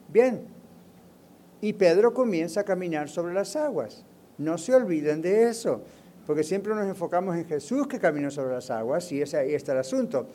[0.07, 0.41] bien.
[1.61, 4.03] Y Pedro comienza a caminar sobre las aguas.
[4.37, 5.81] No se olviden de eso,
[6.25, 9.79] porque siempre nos enfocamos en Jesús que caminó sobre las aguas y ahí está el
[9.79, 10.27] asunto.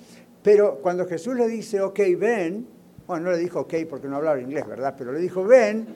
[0.42, 2.66] Pero cuando Jesús le dice, ok, ven,
[3.06, 4.94] bueno, no le dijo ok porque no hablaba inglés, ¿verdad?
[4.96, 5.86] Pero le dijo, ven,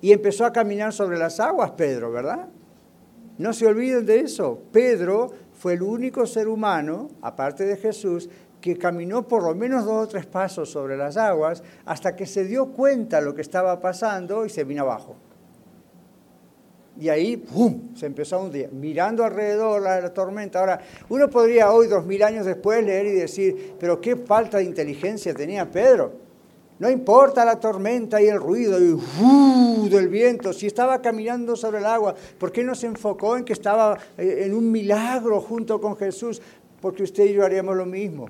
[0.00, 2.48] y empezó a caminar sobre las aguas Pedro, ¿verdad?
[3.38, 4.58] No se olviden de eso.
[4.72, 8.28] Pedro fue el único ser humano, aparte de Jesús,
[8.60, 12.44] que caminó por lo menos dos o tres pasos sobre las aguas hasta que se
[12.44, 15.16] dio cuenta de lo que estaba pasando y se vino abajo.
[16.98, 20.60] Y ahí, ¡pum!, se empezó a hundir, mirando alrededor la, la, tormenta.
[20.60, 20.80] Ahora,
[21.10, 25.34] uno podría hoy, dos mil años después, leer y decir, pero qué falta de inteligencia
[25.34, 26.25] tenía Pedro.
[26.78, 31.78] No importa la tormenta y el ruido y, uh, del viento, si estaba caminando sobre
[31.78, 35.80] el agua, ¿por qué no se enfocó en que estaba eh, en un milagro junto
[35.80, 36.42] con Jesús?
[36.80, 38.28] Porque usted y yo haríamos lo mismo.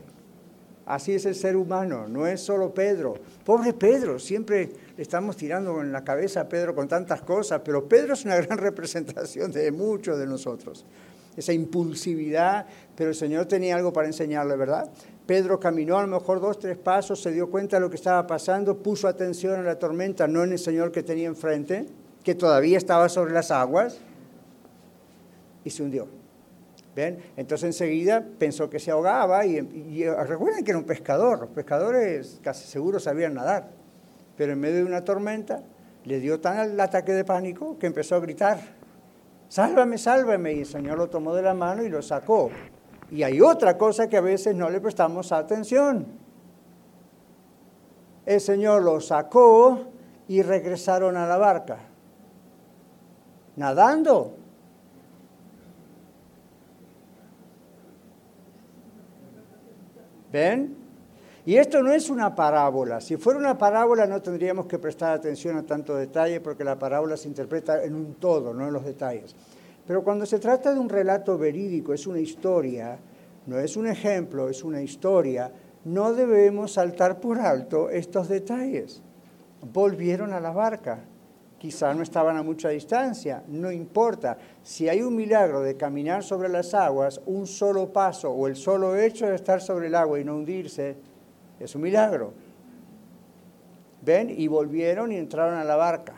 [0.87, 3.14] Así es el ser humano, no es solo Pedro.
[3.44, 8.14] Pobre Pedro, siempre estamos tirando en la cabeza a Pedro con tantas cosas, pero Pedro
[8.14, 10.87] es una gran representación de muchos de nosotros.
[11.37, 14.90] Esa impulsividad, pero el Señor tenía algo para enseñarle, ¿verdad?
[15.27, 18.27] Pedro caminó a lo mejor dos, tres pasos, se dio cuenta de lo que estaba
[18.27, 21.87] pasando, puso atención en la tormenta, no en el Señor que tenía enfrente,
[22.22, 23.99] que todavía estaba sobre las aguas,
[25.66, 26.07] y se hundió.
[26.94, 27.18] ¿Ven?
[27.37, 32.66] Entonces enseguida pensó que se ahogaba y, recuerden que era un pescador, los pescadores casi
[32.66, 33.68] seguro sabían nadar,
[34.37, 35.62] pero en medio de una tormenta
[36.05, 38.61] le dio tan el ataque de pánico que empezó a gritar,
[39.48, 42.50] sálvame, sálvame, y el Señor lo tomó de la mano y lo sacó.
[43.11, 46.06] Y hay otra cosa que a veces no le prestamos atención.
[48.24, 49.87] El Señor los sacó
[50.28, 51.78] y regresaron a la barca,
[53.54, 54.35] nadando.
[60.32, 60.86] ¿Ven?
[61.46, 63.00] Y esto no es una parábola.
[63.00, 67.16] Si fuera una parábola no tendríamos que prestar atención a tanto detalle porque la parábola
[67.16, 69.37] se interpreta en un todo, no en los detalles.
[69.87, 72.98] Pero cuando se trata de un relato verídico, es una historia,
[73.46, 75.52] no es un ejemplo, es una historia,
[75.85, 79.00] no debemos saltar por alto estos detalles.
[79.72, 81.04] Volvieron a la barca,
[81.59, 84.37] quizá no estaban a mucha distancia, no importa.
[84.64, 88.96] Si hay un milagro de caminar sobre las aguas, un solo paso o el solo
[88.96, 90.96] hecho de estar sobre el agua y no hundirse,
[91.61, 92.33] es un milagro.
[94.03, 94.31] ¿Ven?
[94.31, 96.14] Y volvieron y entraron a la barca.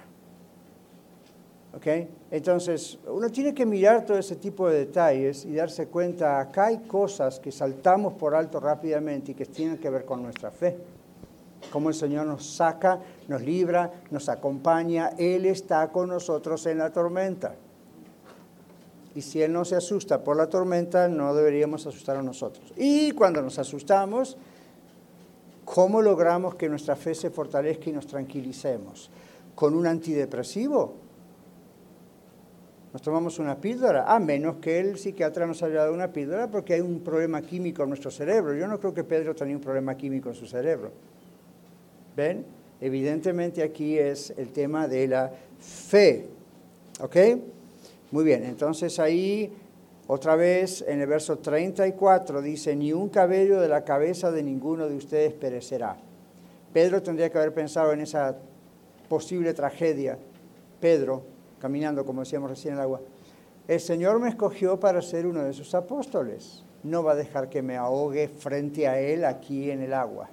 [2.30, 6.78] Entonces, uno tiene que mirar todo ese tipo de detalles y darse cuenta, acá hay
[6.78, 10.76] cosas que saltamos por alto rápidamente y que tienen que ver con nuestra fe.
[11.70, 15.10] Cómo el Señor nos saca, nos libra, nos acompaña.
[15.18, 17.54] Él está con nosotros en la tormenta.
[19.14, 22.72] Y si Él no se asusta por la tormenta, no deberíamos asustar a nosotros.
[22.76, 24.36] Y cuando nos asustamos,
[25.74, 29.10] ¿cómo logramos que nuestra fe se fortalezca y nos tranquilicemos?
[29.54, 30.94] ¿Con un antidepresivo?
[32.92, 36.74] Nos tomamos una píldora, a menos que el psiquiatra nos haya dado una píldora porque
[36.74, 38.54] hay un problema químico en nuestro cerebro.
[38.54, 40.90] Yo no creo que Pedro tenía un problema químico en su cerebro.
[42.16, 42.46] ¿Ven?
[42.80, 46.28] Evidentemente aquí es el tema de la fe.
[47.00, 47.16] ¿Ok?
[48.10, 49.52] Muy bien, entonces ahí
[50.10, 54.88] otra vez en el verso 34 dice, ni un cabello de la cabeza de ninguno
[54.88, 55.98] de ustedes perecerá.
[56.72, 58.34] Pedro tendría que haber pensado en esa
[59.06, 60.18] posible tragedia.
[60.80, 61.24] Pedro,
[61.60, 63.02] caminando, como decíamos recién en el agua,
[63.66, 66.64] el Señor me escogió para ser uno de sus apóstoles.
[66.82, 70.30] No va a dejar que me ahogue frente a Él aquí en el agua.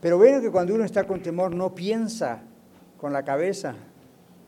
[0.00, 2.42] Pero ven que cuando uno está con temor no piensa
[3.00, 3.76] con la cabeza,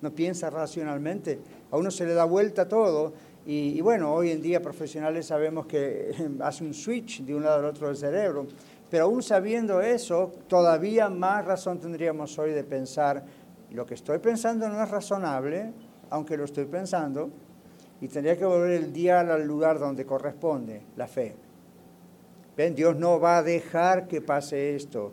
[0.01, 1.39] no piensa racionalmente,
[1.71, 3.13] a uno se le da vuelta todo
[3.45, 7.65] y, bueno, hoy en día profesionales sabemos que hace un switch de un lado al
[7.65, 8.47] otro del cerebro,
[8.89, 13.25] pero aún sabiendo eso, todavía más razón tendríamos hoy de pensar,
[13.71, 15.73] lo que estoy pensando no es razonable,
[16.11, 17.31] aunque lo estoy pensando,
[18.01, 21.35] y tendría que volver el día al lugar donde corresponde, la fe.
[22.57, 22.75] ¿Ven?
[22.75, 25.13] Dios no va a dejar que pase esto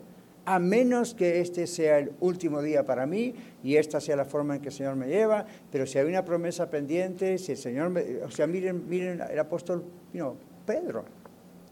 [0.54, 3.32] a menos que este sea el último día para mí
[3.62, 6.24] y esta sea la forma en que el Señor me lleva, pero si hay una
[6.24, 9.84] promesa pendiente, si el Señor, me, o sea, miren, miren el apóstol
[10.66, 11.04] Pedro,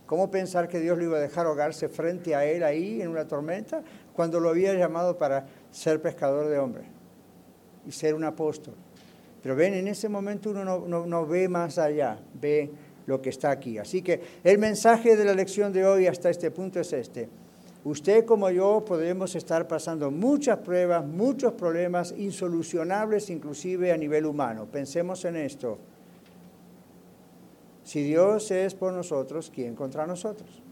[0.07, 3.27] ¿cómo pensar que Dios lo iba a dejar ahogarse frente a él ahí en una
[3.27, 3.83] tormenta
[4.15, 6.87] cuando lo había llamado para ser pescador de hombres
[7.85, 8.75] y ser un apóstol?
[9.43, 12.71] Pero ven, en ese momento uno no, no ve más allá, ve
[13.07, 13.77] lo que está aquí.
[13.79, 17.29] Así que el mensaje de la lección de hoy hasta este punto es este.
[17.85, 24.67] Usted como yo podemos estar pasando muchas pruebas, muchos problemas insolucionables inclusive a nivel humano.
[24.67, 25.79] Pensemos en esto.
[27.85, 30.63] Si Dios es por nosotros, ¿quién contra nosotros?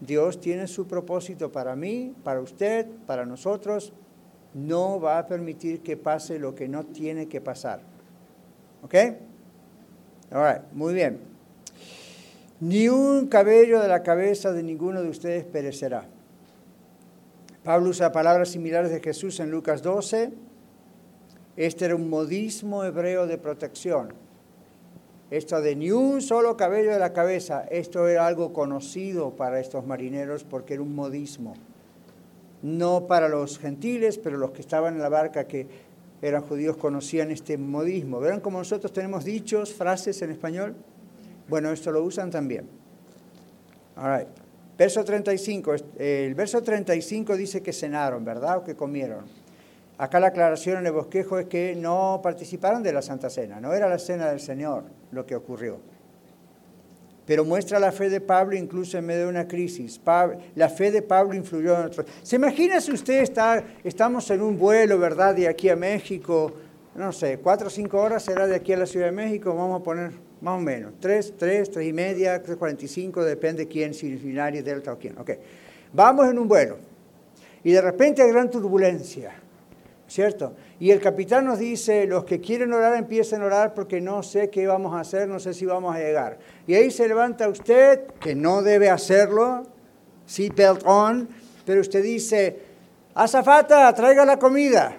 [0.00, 3.92] Dios tiene su propósito para mí, para usted, para nosotros.
[4.54, 7.80] No va a permitir que pase lo que no tiene que pasar.
[8.82, 8.94] ¿Ok?
[10.32, 11.35] All muy bien.
[12.60, 16.06] Ni un cabello de la cabeza de ninguno de ustedes perecerá.
[17.62, 20.32] Pablo usa palabras similares de Jesús en Lucas 12.
[21.58, 24.14] Este era un modismo hebreo de protección.
[25.30, 29.84] Esto de ni un solo cabello de la cabeza, esto era algo conocido para estos
[29.84, 31.54] marineros porque era un modismo.
[32.62, 35.66] No para los gentiles, pero los que estaban en la barca que
[36.22, 38.18] eran judíos conocían este modismo.
[38.18, 40.74] ¿Verán cómo nosotros tenemos dichos, frases en español?
[41.48, 42.68] Bueno, esto lo usan también.
[43.96, 44.26] All
[44.78, 45.74] Verso 35.
[45.98, 48.58] El verso 35 dice que cenaron, ¿verdad?
[48.58, 49.24] O que comieron.
[49.98, 53.72] Acá la aclaración en el bosquejo es que no participaron de la Santa Cena, no
[53.72, 55.78] era la cena del Señor lo que ocurrió.
[57.24, 59.98] Pero muestra la fe de Pablo incluso en medio de una crisis.
[60.54, 62.06] la fe de Pablo influyó en otros.
[62.22, 65.34] ¿Se imagina si usted está, estamos en un vuelo, ¿verdad?
[65.34, 66.52] De aquí a México,
[66.94, 69.80] no sé, cuatro o cinco horas será de aquí a la Ciudad de México, vamos
[69.80, 73.66] a poner más o menos, tres, tres, tres y media, tres cuarenta y cinco, depende
[73.66, 75.18] quién, si binario, delta o quién.
[75.18, 75.30] Ok,
[75.92, 76.76] vamos en un vuelo
[77.64, 79.32] y de repente hay gran turbulencia,
[80.06, 80.54] ¿cierto?
[80.78, 84.50] Y el capitán nos dice, los que quieren orar empiecen a orar porque no sé
[84.50, 86.38] qué vamos a hacer, no sé si vamos a llegar.
[86.66, 89.64] Y ahí se levanta usted, que no debe hacerlo,
[90.26, 91.28] seatbelt on,
[91.64, 92.60] pero usted dice,
[93.14, 94.98] azafata, traiga la comida.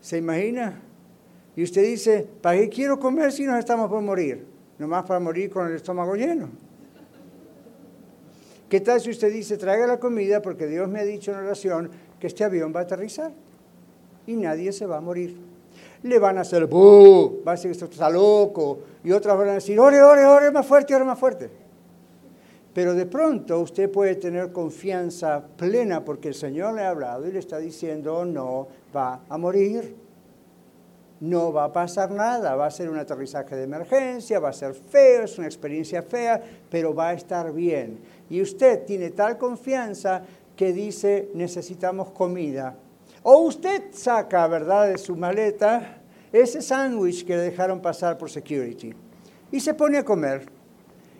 [0.00, 0.82] ¿Se imagina?
[1.56, 4.46] Y usted dice, ¿para qué quiero comer si nos estamos por morir?
[4.78, 6.50] Nomás para morir con el estómago lleno.
[8.68, 11.90] ¿Qué tal si usted dice, traiga la comida porque Dios me ha dicho en oración
[12.20, 13.32] que este avión va a aterrizar
[14.26, 15.38] y nadie se va a morir?
[16.02, 17.42] Le van a hacer, ¡buh!
[17.46, 18.80] Va a decir esto está loco.
[19.02, 21.48] Y otras van a decir, ore, ore, ore, más fuerte, ore más fuerte.
[22.74, 27.32] Pero de pronto usted puede tener confianza plena porque el Señor le ha hablado y
[27.32, 30.05] le está diciendo, no va a morir.
[31.20, 34.74] No va a pasar nada, va a ser un aterrizaje de emergencia, va a ser
[34.74, 37.98] feo, es una experiencia fea, pero va a estar bien.
[38.28, 40.22] Y usted tiene tal confianza
[40.54, 42.76] que dice, necesitamos comida.
[43.22, 46.02] O usted saca, ¿verdad?, de su maleta
[46.32, 48.94] ese sándwich que le dejaron pasar por security
[49.50, 50.46] y se pone a comer.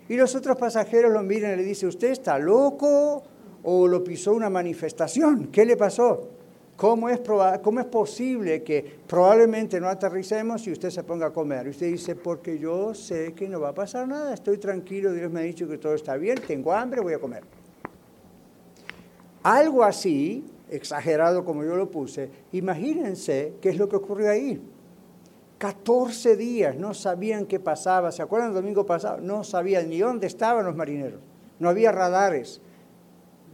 [0.09, 3.23] Y los otros pasajeros lo miran y le dicen, ¿usted está loco
[3.63, 5.47] o lo pisó una manifestación?
[5.47, 6.29] ¿Qué le pasó?
[6.77, 7.21] ¿Cómo es,
[7.63, 11.65] ¿Cómo es posible que probablemente no aterricemos y usted se ponga a comer?
[11.65, 15.31] Y usted dice, porque yo sé que no va a pasar nada, estoy tranquilo, Dios
[15.31, 17.43] me ha dicho que todo está bien, tengo hambre, voy a comer.
[19.41, 24.61] algo así, exagerado como yo lo puse, imagínense qué es lo que ocurrió ahí.
[25.57, 28.11] 14 días no sabían qué pasaba.
[28.11, 29.19] ¿Se acuerdan el domingo pasado?
[29.19, 31.19] No sabían ni dónde estaban los marineros.
[31.57, 32.61] No había radares.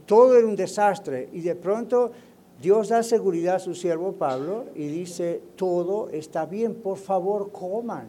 [0.04, 1.30] Todo era un desastre.
[1.32, 2.12] Y de pronto
[2.60, 8.08] Dios da seguridad a su siervo Pablo y dice, todo está bien, por favor coman.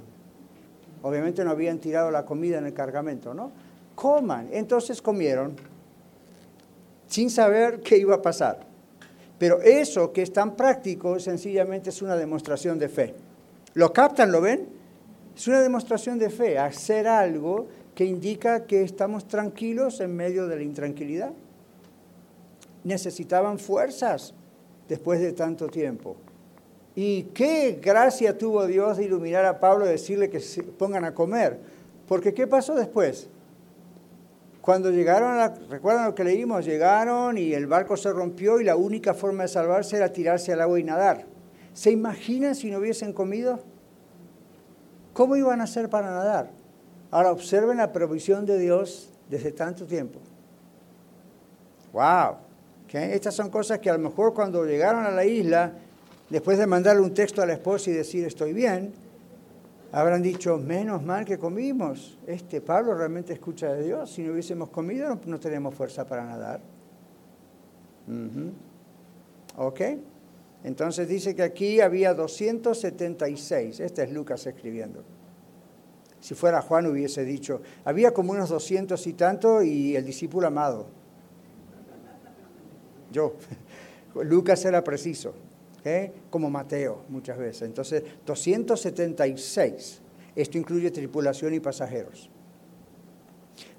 [1.02, 3.52] Obviamente no habían tirado la comida en el cargamento, ¿no?
[3.96, 4.50] Coman.
[4.52, 5.56] Entonces comieron
[7.08, 8.66] sin saber qué iba a pasar.
[9.38, 13.14] Pero eso que es tan práctico sencillamente es una demostración de fe.
[13.74, 14.32] ¿Lo captan?
[14.32, 14.70] ¿Lo ven?
[15.36, 20.56] Es una demostración de fe, hacer algo que indica que estamos tranquilos en medio de
[20.56, 21.34] la intranquilidad.
[22.86, 24.34] Necesitaban fuerzas
[24.88, 26.16] después de tanto tiempo.
[26.96, 31.14] Y qué gracia tuvo Dios de iluminar a Pablo y decirle que se pongan a
[31.14, 31.60] comer.
[32.08, 33.28] Porque ¿qué pasó después?
[34.62, 36.66] Cuando llegaron, a ¿recuerdan lo que leímos?
[36.66, 40.62] Llegaron y el barco se rompió y la única forma de salvarse era tirarse al
[40.62, 41.26] agua y nadar.
[41.74, 43.60] ¿Se imaginan si no hubiesen comido?
[45.14, 46.50] ¿Cómo iban a hacer para nadar?
[47.12, 50.20] Ahora observen la provisión de Dios desde tanto tiempo.
[51.94, 52.45] ¡Wow!
[52.94, 55.74] Estas son cosas que a lo mejor cuando llegaron a la isla,
[56.30, 58.94] después de mandarle un texto a la esposa y decir estoy bien,
[59.92, 62.18] habrán dicho, menos mal que comimos.
[62.26, 64.12] Este Pablo realmente escucha de Dios.
[64.12, 66.62] Si no hubiésemos comido, no, tenemos fuerza para nadar.
[69.58, 69.82] ¿Ok?
[70.64, 73.80] Entonces dice que aquí había 276.
[73.80, 75.04] Este es Lucas escribiendo.
[76.20, 80.88] Si fuera Juan hubiese dicho, había como unos 200 y tanto y el discípulo amado.
[83.16, 83.34] Yo.
[84.24, 85.34] Lucas era preciso,
[85.86, 86.11] ¿eh?
[86.30, 87.63] como Mateo muchas veces.
[87.63, 90.01] Entonces, 276.
[90.36, 92.30] Esto incluye tripulación y pasajeros.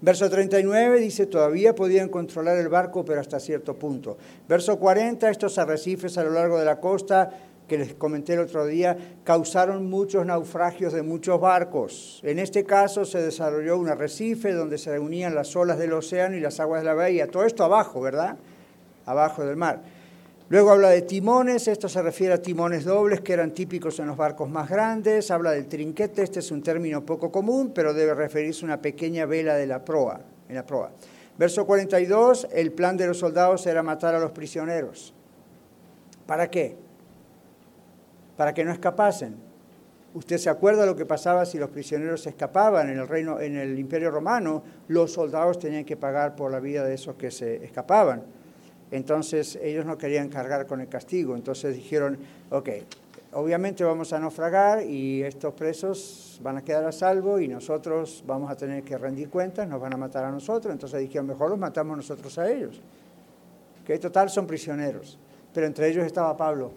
[0.00, 4.16] Verso 39 dice, todavía podían controlar el barco, pero hasta cierto punto.
[4.48, 7.30] Verso 40, estos arrecifes a lo largo de la costa,
[7.68, 12.20] que les comenté el otro día, causaron muchos naufragios de muchos barcos.
[12.22, 16.40] En este caso se desarrolló un arrecife donde se reunían las olas del océano y
[16.40, 17.26] las aguas de la bahía.
[17.26, 18.38] Todo esto abajo, ¿verdad?
[19.06, 19.82] Abajo del mar.
[20.48, 24.16] Luego habla de timones, esto se refiere a timones dobles que eran típicos en los
[24.16, 25.32] barcos más grandes.
[25.32, 29.26] Habla del trinquete, este es un término poco común, pero debe referirse a una pequeña
[29.26, 30.92] vela de la proa, en la proa.
[31.36, 35.12] Verso 42, el plan de los soldados era matar a los prisioneros.
[36.26, 36.76] ¿Para qué?
[38.36, 39.34] Para que no escapasen.
[40.14, 43.78] Usted se acuerda lo que pasaba si los prisioneros escapaban en el reino, en el
[43.78, 48.22] Imperio Romano, los soldados tenían que pagar por la vida de esos que se escapaban.
[48.90, 52.18] Entonces ellos no querían cargar con el castigo, entonces dijeron,
[52.50, 52.68] ok,
[53.32, 58.50] obviamente vamos a naufragar y estos presos van a quedar a salvo y nosotros vamos
[58.50, 61.58] a tener que rendir cuentas, nos van a matar a nosotros, entonces dijeron, mejor los
[61.58, 62.80] matamos nosotros a ellos.
[63.84, 65.18] Que total son prisioneros,
[65.52, 66.72] pero entre ellos estaba Pablo.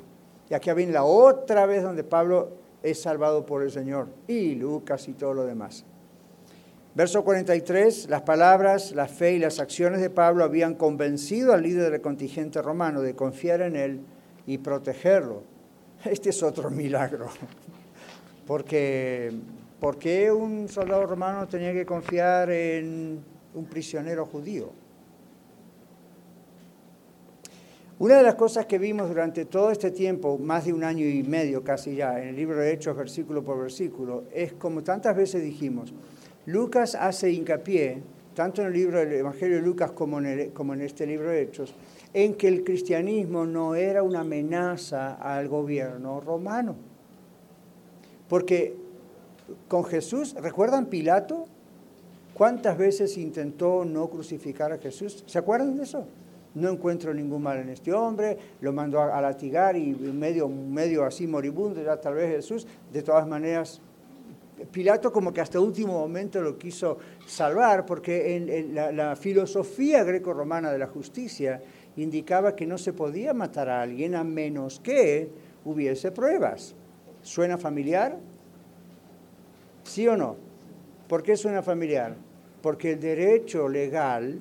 [0.49, 2.49] Y aquí viene la otra vez donde Pablo
[2.81, 5.85] es salvado por el Señor y Lucas y todo lo demás.
[6.95, 11.91] Verso 43, las palabras, la fe y las acciones de Pablo habían convencido al líder
[11.91, 14.01] del contingente romano de confiar en él
[14.47, 15.43] y protegerlo.
[16.03, 17.27] Este es otro milagro,
[18.47, 19.31] porque
[19.79, 23.23] ¿por qué un soldado romano tenía que confiar en
[23.53, 24.71] un prisionero judío?
[27.99, 31.21] Una de las cosas que vimos durante todo este tiempo, más de un año y
[31.21, 35.43] medio casi ya, en el libro de Hechos, versículo por versículo, es como tantas veces
[35.43, 35.93] dijimos,
[36.49, 38.01] Lucas hace hincapié,
[38.33, 41.75] tanto en el libro del Evangelio de Lucas como en, este libro de Hechos,
[42.11, 46.75] en que el cristianismo no era una amenaza al gobierno romano.
[48.27, 48.75] Porque
[49.67, 51.45] con Jesús, ¿recuerdan Pilato?
[52.33, 55.23] ¿Cuántas veces intentó no crucificar a Jesús?
[55.27, 56.05] ¿Se acuerdan de eso?
[56.55, 61.27] No encuentro ningún mal en este hombre, lo mandó a, latigar y medio, medio así
[61.27, 63.81] moribundo, ya tal vez Jesús, de todas maneras
[64.71, 70.77] Pilato como que hasta último momento lo quiso salvar, porque en, la, filosofía greco-romana de
[70.77, 71.61] la justicia
[71.95, 75.29] indicaba que no se podía matar a alguien a menos que
[75.65, 76.75] hubiese pruebas.
[77.21, 78.17] ¿Suena familiar?
[79.83, 80.35] ¿Sí o no?
[81.07, 82.15] ¿Por qué suena familiar?
[82.61, 84.39] Porque el derecho legal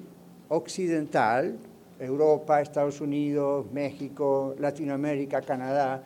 [0.49, 1.57] occidental,
[1.99, 6.03] Europa, Estados Unidos, México, Latinoamérica, Canadá,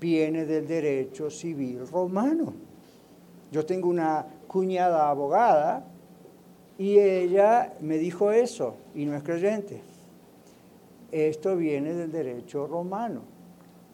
[0.00, 2.65] viene del derecho civil romano.
[3.56, 5.82] Yo tengo una cuñada abogada
[6.76, 9.80] y ella me dijo eso, y no es creyente.
[11.10, 13.22] Esto viene del derecho romano.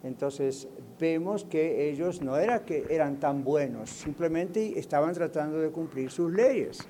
[0.02, 0.66] Entonces
[0.98, 6.32] vemos que ellos no era que eran tan buenos, simplemente estaban tratando de cumplir sus
[6.32, 6.80] leyes.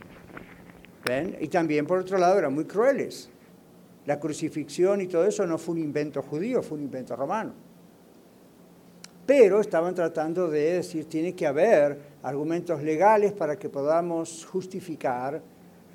[1.05, 1.37] ¿Ven?
[1.41, 3.29] Y también por otro lado eran muy crueles.
[4.07, 7.53] La crucifixión y todo eso no fue un invento judío, fue un invento romano.
[9.27, 15.41] Pero estaban tratando de decir, tiene que haber argumentos legales para que podamos justificar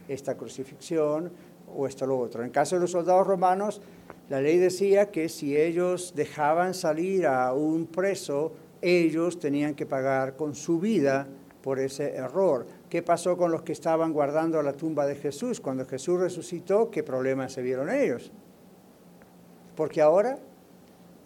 [0.07, 1.31] esta crucifixión
[1.75, 2.43] o esto o lo otro.
[2.43, 3.81] En caso de los soldados romanos,
[4.29, 10.35] la ley decía que si ellos dejaban salir a un preso, ellos tenían que pagar
[10.35, 11.27] con su vida
[11.61, 12.65] por ese error.
[12.89, 15.59] ¿Qué pasó con los que estaban guardando la tumba de Jesús?
[15.59, 18.31] Cuando Jesús resucitó, ¿qué problemas se vieron ellos?
[19.75, 20.39] Porque ahora,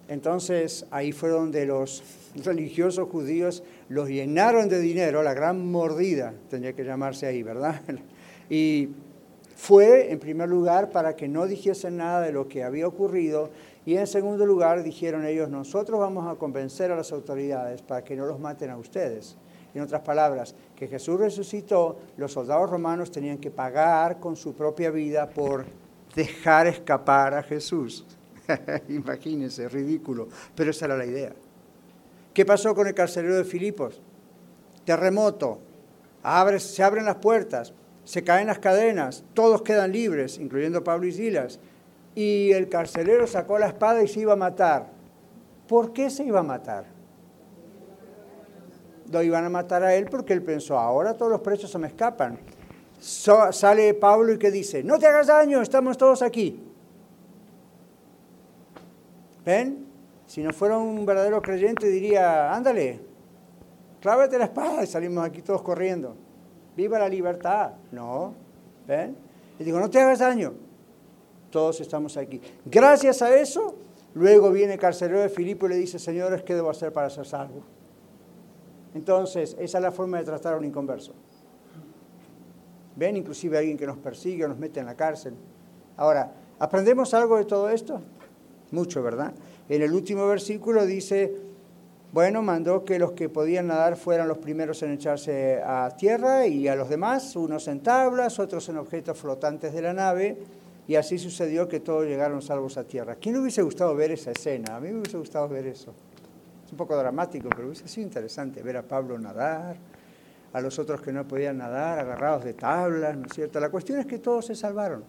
[0.07, 2.03] entonces ahí fue donde los
[2.43, 7.81] religiosos judíos los llenaron de dinero, la gran mordida, tendría que llamarse ahí, ¿verdad?
[8.49, 8.89] Y
[9.55, 13.49] fue, en primer lugar, para que no dijesen nada de lo que había ocurrido,
[13.85, 18.15] y en segundo lugar, dijeron ellos, nosotros vamos a convencer a las autoridades para que
[18.15, 19.37] no los maten a ustedes.
[19.73, 24.91] En otras palabras, que Jesús resucitó, los soldados romanos tenían que pagar con su propia
[24.91, 25.65] vida por
[26.15, 28.05] dejar escapar a Jesús.
[28.89, 31.33] Imagínense, ridículo, pero esa era la idea.
[32.33, 34.01] ¿Qué pasó con el carcelero de Filipos?
[34.85, 35.59] Terremoto,
[36.57, 37.73] se abren las puertas,
[38.03, 41.59] se caen las cadenas, todos quedan libres, incluyendo Pablo y Silas.
[42.15, 44.87] Y el carcelero sacó la espada y se iba a matar.
[45.67, 47.01] ¿Por qué se iba a matar?
[49.11, 51.87] lo iban a matar a él porque él pensó, ahora todos los presos se me
[51.87, 52.39] escapan.
[52.99, 56.70] sale Pablo y que dice, no te hagas daño, estamos todos aquí.
[59.45, 59.87] ¿Ven?
[60.27, 63.01] Si no fuera un verdadero creyente diría, ándale,
[63.99, 66.15] clávate la espada y salimos aquí todos corriendo.
[66.75, 67.73] Viva la libertad.
[67.91, 68.33] No.
[68.87, 69.15] ¿Ven?
[69.59, 70.53] Y digo, no te hagas daño.
[71.49, 72.41] Todos estamos aquí.
[72.65, 73.75] Gracias a eso,
[74.13, 77.25] luego viene el carcelero de Filipo y le dice, señores, ¿qué debo hacer para ser
[77.25, 77.61] salvo?
[78.93, 81.13] Entonces, esa es la forma de tratar a un inconverso.
[82.95, 85.33] Ven inclusive a alguien que nos persigue o nos mete en la cárcel.
[85.97, 88.01] Ahora, ¿aprendemos algo de todo esto?
[88.71, 89.33] Mucho, ¿verdad?
[89.69, 91.33] En el último versículo dice,
[92.11, 96.67] bueno, mandó que los que podían nadar fueran los primeros en echarse a tierra y
[96.67, 100.37] a los demás, unos en tablas, otros en objetos flotantes de la nave,
[100.87, 103.15] y así sucedió que todos llegaron salvos a tierra.
[103.15, 104.75] ¿Quién hubiese gustado ver esa escena?
[104.75, 105.93] A mí me hubiese gustado ver eso
[106.71, 109.75] un poco dramático, pero es así interesante ver a Pablo nadar,
[110.53, 113.59] a los otros que no podían nadar, agarrados de tablas, ¿no es cierto?
[113.59, 115.03] La cuestión es que todos se salvaron.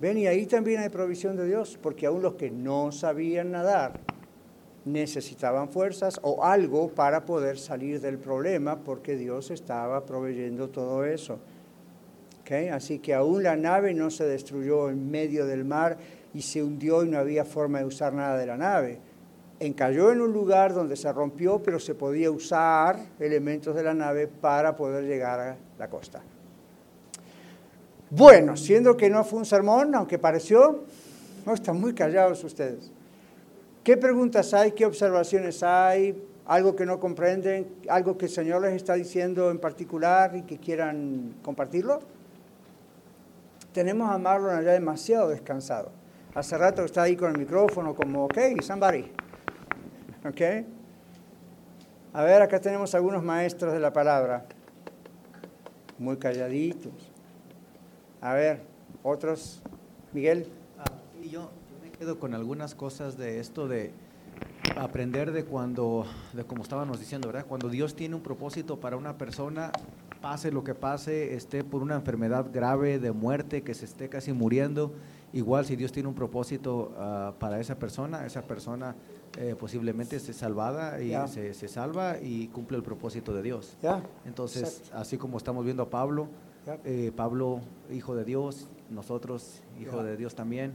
[0.00, 4.00] Ven, y ahí también hay provisión de Dios, porque aún los que no sabían nadar
[4.84, 11.38] necesitaban fuerzas o algo para poder salir del problema, porque Dios estaba proveyendo todo eso.
[12.42, 12.68] ¿Okay?
[12.68, 15.96] Así que aún la nave no se destruyó en medio del mar
[16.32, 19.00] y se hundió y no había forma de usar nada de la nave
[19.60, 24.26] encalló en un lugar donde se rompió, pero se podía usar elementos de la nave
[24.28, 26.22] para poder llegar a la costa.
[28.10, 30.84] Bueno, siendo que no fue un sermón, aunque pareció,
[31.44, 32.92] no están muy callados ustedes.
[33.82, 34.72] ¿Qué preguntas hay?
[34.72, 36.24] ¿Qué observaciones hay?
[36.46, 37.66] ¿Algo que no comprenden?
[37.88, 42.00] ¿Algo que el Señor les está diciendo en particular y que quieran compartirlo?
[43.72, 45.90] Tenemos a Marlon allá demasiado descansado.
[46.34, 49.10] Hace rato está ahí con el micrófono como, ok, somebody.
[50.24, 50.40] ¿Ok?
[52.12, 54.46] A ver, acá tenemos algunos maestros de la palabra.
[55.98, 57.15] Muy calladitos.
[58.20, 58.62] A ver,
[59.02, 59.60] otros.
[60.12, 60.46] Miguel.
[60.78, 60.84] Ah,
[61.22, 61.50] y yo,
[61.82, 63.92] me quedo con algunas cosas de esto de
[64.76, 67.46] aprender de cuando, de como estábamos diciendo, ¿verdad?
[67.46, 69.70] Cuando Dios tiene un propósito para una persona,
[70.20, 74.32] pase lo que pase, esté por una enfermedad grave de muerte, que se esté casi
[74.32, 74.94] muriendo,
[75.32, 78.96] igual si Dios tiene un propósito ah, para esa persona, esa persona
[79.38, 83.76] eh, posiblemente se salvada y se, se, salva y cumple el propósito de Dios.
[84.24, 86.28] Entonces, así como estamos viendo a Pablo,
[86.84, 87.60] eh, Pablo,
[87.90, 90.72] hijo de Dios, nosotros, hijo de Dios también.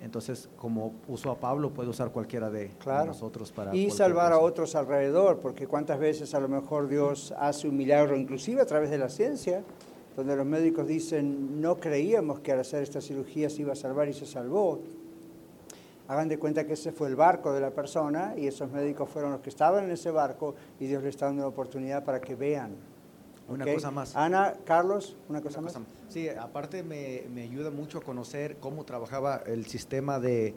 [0.00, 2.70] Entonces, como usó a Pablo, puede usar cualquiera de,
[3.06, 3.74] nosotros para...
[3.74, 8.16] Y salvar a otros alrededor, porque cuántas veces a lo mejor Dios hace un milagro,
[8.16, 9.62] inclusive a través de la ciencia,
[10.14, 14.08] donde los médicos dicen, no creíamos que al hacer esta cirugía se iba a salvar
[14.08, 14.80] y se salvó.
[16.06, 19.32] Hagan de cuenta que ese fue el barco de la persona y esos médicos fueron
[19.32, 22.34] los que estaban en ese barco y Dios le está dando la oportunidad para que
[22.34, 22.76] vean.
[23.48, 24.16] Una cosa más.
[24.16, 25.78] Ana, Carlos, una cosa, más.
[26.08, 30.54] Sí, aparte me, me, ayuda mucho a conocer cómo trabajaba el sistema de,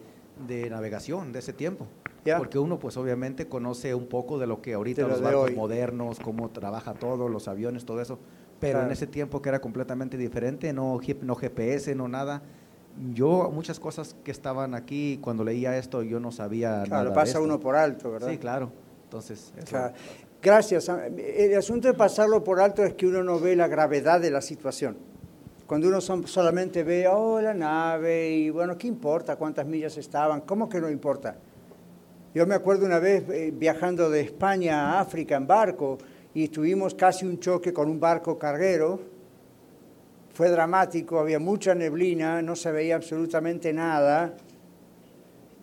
[0.48, 1.88] de navegación de ese tiempo.
[2.38, 6.50] Porque uno pues obviamente conoce un poco de lo que ahorita los barcos modernos, cómo
[6.50, 8.20] trabaja todo, los aviones, todo eso.
[8.60, 12.42] Pero en ese tiempo que era completamente diferente, no, no GPS, no nada
[13.14, 17.40] yo muchas cosas que estaban aquí cuando leía esto yo no sabía claro, nada pasa
[17.40, 18.30] uno por alto, ¿verdad?
[18.30, 18.72] Sí, claro.
[19.04, 19.54] Entonces,
[20.42, 20.90] gracias.
[20.90, 24.42] El asunto de pasarlo por alto es que uno no ve la gravedad de la
[24.42, 24.98] situación.
[25.68, 30.42] Cuando uno solamente ve, oh, la nave, y bueno, ¿qué importa cuántas millas estaban?
[30.42, 31.36] ¿Cómo que no importa?
[32.34, 35.98] Yo me acuerdo una vez eh, viajando de España a África en barco
[36.34, 39.00] y tuvimos casi un choque con un barco carguero.
[40.34, 44.38] Fue dramático, había mucha neblina, no se veía absolutamente nada.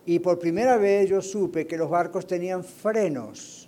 [0.05, 3.64] Y por primera vez yo supe que los barcos tenían frenos.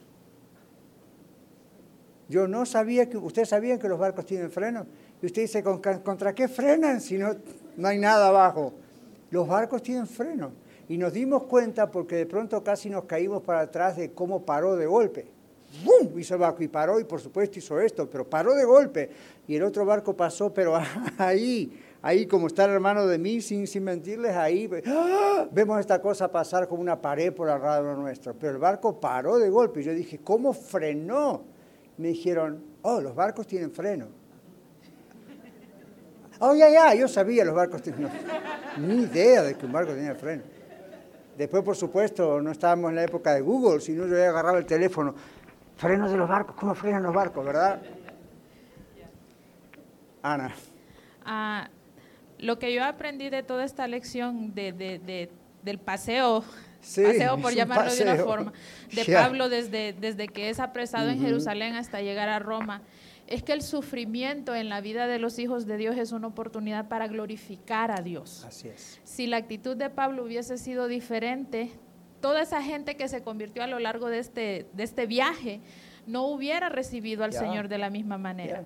[2.29, 4.85] Yo no sabía que, ¿ustedes sabían que los barcos tienen frenos?
[5.21, 7.35] Y usted dice, "¿Con- ¿contra qué frenan si no,
[7.77, 8.73] no hay nada abajo?
[9.31, 10.51] Los barcos tienen frenos.
[10.89, 14.75] Y nos dimos cuenta porque de pronto casi nos caímos para atrás de cómo paró
[14.75, 15.25] de golpe.
[15.83, 16.17] ¡Bum!
[16.17, 19.09] Hizo el barco y paró y por supuesto hizo esto, pero paró de golpe.
[19.47, 20.75] Y el otro barco pasó, pero
[21.17, 25.45] ahí, ahí como está el hermano de mí, sin, sin mentirles, ahí ¡ah!
[25.51, 28.33] vemos esta cosa pasar como una pared por al lado nuestro.
[28.33, 29.81] Pero el barco paró de golpe.
[29.81, 31.41] Y yo dije, ¿cómo frenó?
[31.97, 34.07] Me dijeron, oh, los barcos tienen freno.
[36.39, 38.11] Oh, ya, ya, yo sabía los barcos tenían
[38.77, 40.43] Ni idea de que un barco tenía freno.
[41.35, 44.65] Después, por supuesto, no estábamos en la época de Google, sino yo había agarrado el
[44.65, 45.15] teléfono.
[45.75, 47.81] Frenos de los barcos, ¿cómo frenan los barcos, verdad?
[50.23, 50.51] Ana,
[51.25, 51.69] Ah,
[52.39, 55.29] lo que yo aprendí de toda esta lección de- de-
[55.63, 56.43] del paseo,
[56.81, 58.53] Sí, paseo por llamarlo de una forma,
[58.91, 59.05] de.
[59.05, 61.19] Pablo desde, desde que es apresado en.
[61.19, 62.81] Jerusalén hasta llegar a Roma,
[63.27, 66.87] es que el sufrimiento en la vida de los hijos de Dios es una oportunidad
[66.87, 68.45] para glorificar a Dios.
[68.45, 68.99] así es.
[69.03, 71.71] Si la actitud de Pablo hubiese sido diferente,
[72.21, 75.61] toda esa gente que se convirtió a lo largo de este, de este viaje
[76.05, 77.33] no hubiera recibido al.
[77.33, 78.63] Señor de la misma manera.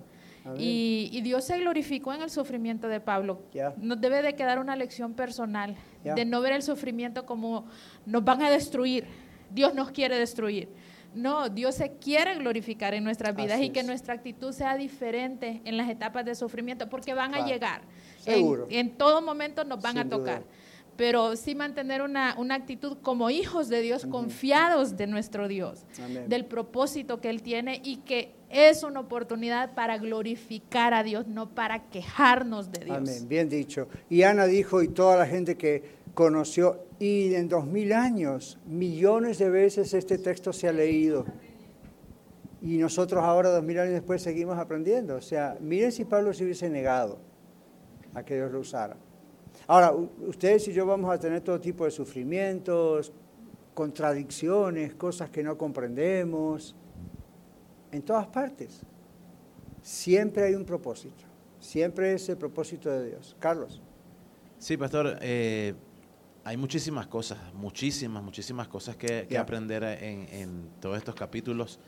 [0.58, 3.42] Y, y Dios se glorificó en el sufrimiento de Pablo.
[3.76, 7.66] Nos debe de quedar una lección personal De no ver el sufrimiento como
[8.06, 9.06] nos van a destruir.
[9.50, 10.68] Dios nos quiere destruir.
[11.14, 13.86] No, Dios se quiere glorificar en nuestras vidas Así y que es.
[13.86, 17.44] nuestra actitud sea diferente en las etapas de sufrimiento, porque van Claro.
[17.44, 17.82] a llegar.
[18.18, 18.66] Seguro.
[18.70, 20.38] En, en todo momento nos van Sin a tocar.
[20.40, 20.48] duda.
[21.02, 26.28] Pero sí mantener una, una actitud como hijos de Dios, confiados de nuestro Dios, Amén.
[26.28, 31.56] del propósito que Él tiene y que es una oportunidad para glorificar a Dios, no
[31.56, 32.96] para quejarnos de Dios.
[32.96, 33.88] Amén, bien dicho.
[34.08, 35.82] Y Ana dijo, y toda la gente que
[36.14, 41.26] conoció, y en dos mil años, millones de veces este texto se ha leído.
[42.60, 45.16] Y nosotros ahora, dos mil años después, seguimos aprendiendo.
[45.16, 47.18] O sea, miren si Pablo se hubiese negado
[48.14, 48.96] a que Dios lo usara.
[49.72, 53.10] Ahora, ustedes y yo vamos a tener todo tipo de sufrimientos,
[53.72, 56.76] contradicciones, cosas que no comprendemos,
[57.90, 58.82] en todas partes.
[59.80, 61.24] Siempre hay un propósito,
[61.58, 63.34] siempre es el propósito de Dios.
[63.38, 63.80] Carlos.
[64.58, 65.72] Sí, pastor, eh,
[66.44, 71.80] hay muchísimas cosas, muchísimas, muchísimas cosas que, aprender en, en todos estos capítulos.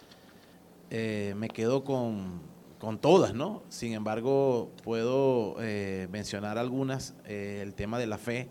[0.89, 2.41] Eh, me quedo con,
[2.79, 3.63] con todas, ¿no?
[3.69, 7.15] Sin embargo, puedo eh, mencionar algunas.
[7.27, 8.49] Eh, el tema de la fe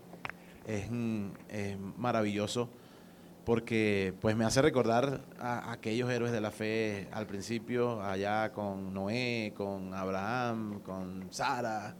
[0.66, 2.68] es, mm, es maravilloso
[3.44, 8.52] porque pues me hace recordar a, a aquellos héroes de la fe al principio, allá
[8.52, 11.94] con Noé, con Abraham, con Sara,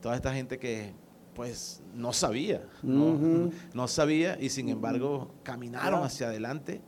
[0.00, 0.94] toda esta gente que
[1.34, 6.80] pues no sabía, no, no sabía y sin embargo caminaron hacia adelante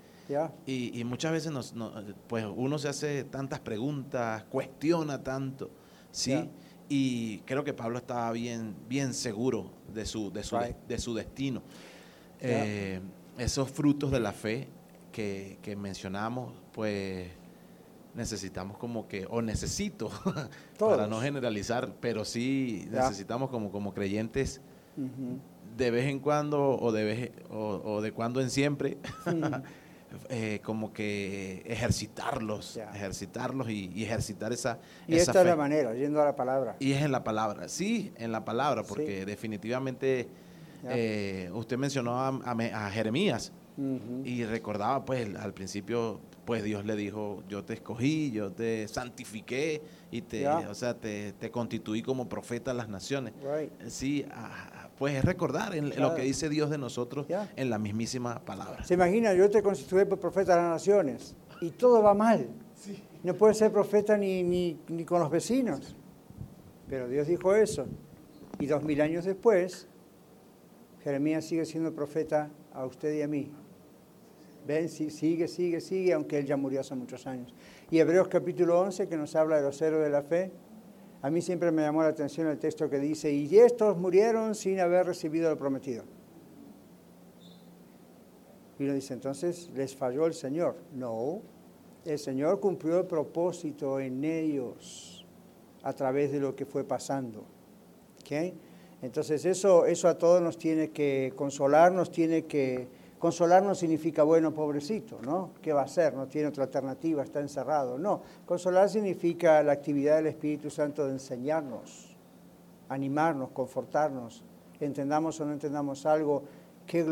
[0.66, 1.92] Y, y muchas veces nos, no-
[2.26, 5.70] pues uno se hace tantas preguntas, cuestiona tanto,
[6.10, 6.48] ¿sí?
[6.88, 10.76] Y creo que Pablo estaba bien, bien seguro de su, de su, Right.
[10.88, 11.62] de su destino.
[12.40, 13.00] Eh,
[13.38, 14.68] esos frutos de la fe
[15.12, 17.28] que, que mencionamos, pues
[18.14, 20.10] necesitamos como que, o necesito,
[20.78, 24.60] para no generalizar, pero sí necesitamos como, como creyentes
[25.76, 28.96] de vez en cuando o de, vez, o, o de cuando en siempre,
[30.28, 35.50] eh, como que ejercitarlos, ejercitarlos y, y ejercitar esa, Y esa esta es fe.
[35.50, 36.76] la manera, yendo a la palabra.
[36.78, 39.24] Y es en la palabra, sí, en la palabra, porque Sí.
[39.24, 40.28] definitivamente
[40.88, 43.52] eh, usted mencionó a, a Me- a Jeremías
[44.24, 49.82] y recordaba, pues al principio, pues Dios le dijo, yo te escogí, yo te santifiqué
[50.10, 53.34] y te, o sea, te, te constituí como profeta a las naciones.
[53.42, 53.70] Right.
[53.88, 54.24] Sí,
[54.98, 56.10] pues es recordar en, Claro.
[56.10, 57.50] lo que dice Dios de nosotros Ya.
[57.56, 58.84] en la mismísima palabra.
[58.84, 62.46] Se imagina, yo te constituí por profeta de las naciones y todo va mal.
[63.22, 65.96] No puedes ser profeta ni, ni, ni con los vecinos.
[66.88, 67.86] Pero Dios dijo eso.
[68.58, 69.88] Y dos mil años después,
[71.02, 73.50] Jeremías sigue siendo profeta a usted y a mí.
[74.66, 77.54] Ven, sigue, sigue, sigue, aunque él ya murió hace muchos años.
[77.90, 80.52] Y Hebreos capítulo 11, que nos habla de los héroes de la fe,
[81.26, 84.78] a mí siempre me llamó la atención el texto que dice, y estos murieron sin
[84.78, 86.04] haber recibido lo prometido.
[88.78, 90.76] Y uno dice, entonces, ¿les falló el Señor?
[90.94, 91.42] No,
[92.04, 95.26] el Señor cumplió el propósito en ellos
[95.82, 97.44] a través de lo que fue pasando.
[99.02, 102.86] Entonces eso, eso a todos nos tiene que consolar, nos tiene que...
[103.18, 105.50] Consolar no significa, bueno, pobrecito, ¿no?
[105.62, 106.14] ¿Qué va a hacer?
[106.14, 107.98] No tiene otra alternativa, está encerrado.
[107.98, 112.14] No, consolar significa la actividad del Espíritu Santo de enseñarnos,
[112.88, 114.44] animarnos, confortarnos,
[114.80, 116.42] entendamos o no entendamos algo,
[116.86, 117.04] qué,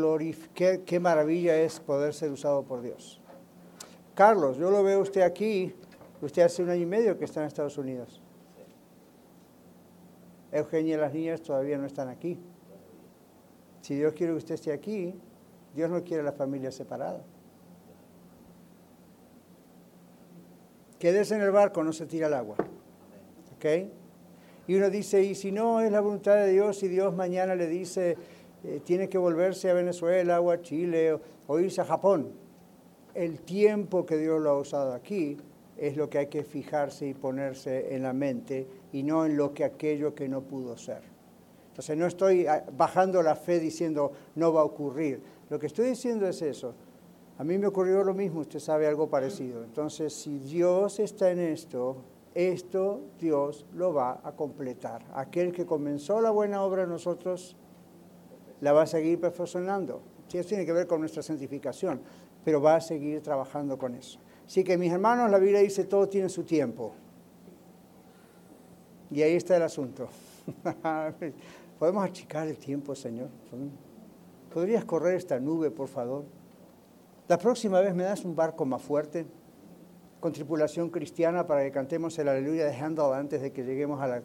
[0.53, 3.19] qué, qué maravilla es poder ser usado por Dios.
[4.13, 5.73] Carlos, yo lo veo usted aquí,
[6.21, 8.21] usted hace un año y medio que está en Estados Unidos.
[10.51, 12.39] Eugenia y las niñas todavía no están aquí.
[13.81, 15.13] Si Dios quiere que usted esté aquí,
[15.75, 17.21] Dios no quiere la familia separada.
[20.97, 22.55] Quédese en el barco, no se tira al agua.
[23.55, 23.65] ¿Ok?
[24.67, 27.67] Y uno dice, y si no es la voluntad de Dios, y Dios mañana le
[27.67, 28.17] dice,
[28.63, 32.31] eh, tiene que volverse a Venezuela o a Chile o, o irse a Japón.
[33.13, 35.37] El tiempo que Dios lo ha usado aquí
[35.77, 39.53] es lo que hay que fijarse y ponerse en la mente y no en lo
[39.53, 41.14] que aquello que no pudo ser.
[41.75, 45.21] Entonces no estoy ah, bajando la fe diciendo no va a ocurrir.
[45.49, 46.73] Lo que estoy diciendo es eso.
[47.37, 49.61] A mí me ocurrió lo mismo, usted sabe algo parecido.
[49.61, 51.97] Entonces, si Dios está en esto,
[52.33, 55.03] esto Dios lo va a completar.
[55.13, 57.57] Aquel que comenzó la buena obra nosotros,
[58.61, 60.01] la va a seguir perfeccionando.
[60.31, 61.99] Eso tiene que ver con nuestra santificación,
[62.45, 64.17] pero va a seguir trabajando con eso.
[64.47, 66.93] Así que mis hermanos, la Biblia dice, todo tiene su tiempo.
[69.11, 70.07] Y ahí está el asunto.
[71.79, 73.29] ¿Podemos achicar el tiempo, Señor?
[74.53, 76.23] ¿Podrías correr esta nube, por favor?
[77.27, 79.25] La próxima vez me das un barco más fuerte,
[80.19, 84.07] con tripulación cristiana, para que cantemos el aleluya de Handel antes de que lleguemos a
[84.07, 84.23] la...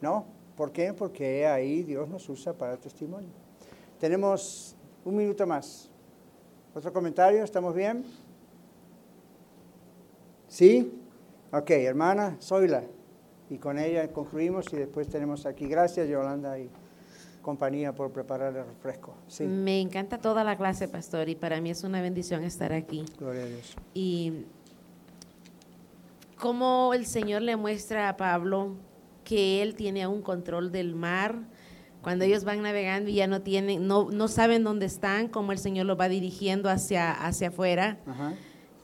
[0.00, 0.24] ¿No?
[0.56, 0.94] ¿Por qué?
[0.94, 3.30] Porque ahí Dios nos usa para testimonio.
[3.98, 5.90] Tenemos un minuto más.
[6.74, 7.44] ¿Otro comentario?
[7.44, 8.04] ¿Estamos bien?
[10.48, 10.98] ¿Sí?
[11.52, 12.84] Ok, hermana Zoila.
[13.50, 15.66] Y con ella concluimos y después tenemos aquí.
[15.66, 16.70] Gracias, Yolanda y
[17.42, 19.14] compañía por preparar el refresco.
[19.26, 19.44] Sí.
[19.44, 23.04] Me encanta toda la clase, pastor, y para mí es una bendición estar aquí.
[23.18, 23.76] Gloria a Dios.
[23.92, 24.44] Y
[26.36, 28.76] cómo el Señor le muestra a Pablo
[29.24, 31.36] que él tiene un control del mar.
[32.02, 35.58] Cuando ellos van navegando y ya no tienen, no, no saben dónde están, cómo el
[35.58, 37.98] Señor los va dirigiendo hacia, hacia afuera.
[38.06, 38.34] Ajá.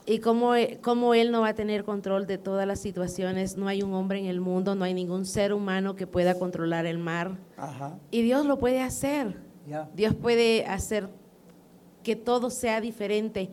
[0.09, 0.53] Y cómo,
[0.83, 3.57] cómo, Él no va a tener control de todas las situaciones.
[3.57, 6.87] No hay un hombre en el mundo, no hay ningún ser humano que pueda controlar
[6.87, 7.37] el mar.
[7.57, 7.99] Ajá.
[8.13, 9.37] Y Dios lo puede hacer.
[9.67, 9.89] Ya.
[9.97, 11.09] Dios puede hacer
[12.05, 13.51] que todo sea diferente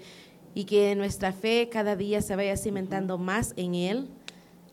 [0.54, 4.10] y que nuestra fe cada día se vaya cimentando más en Él,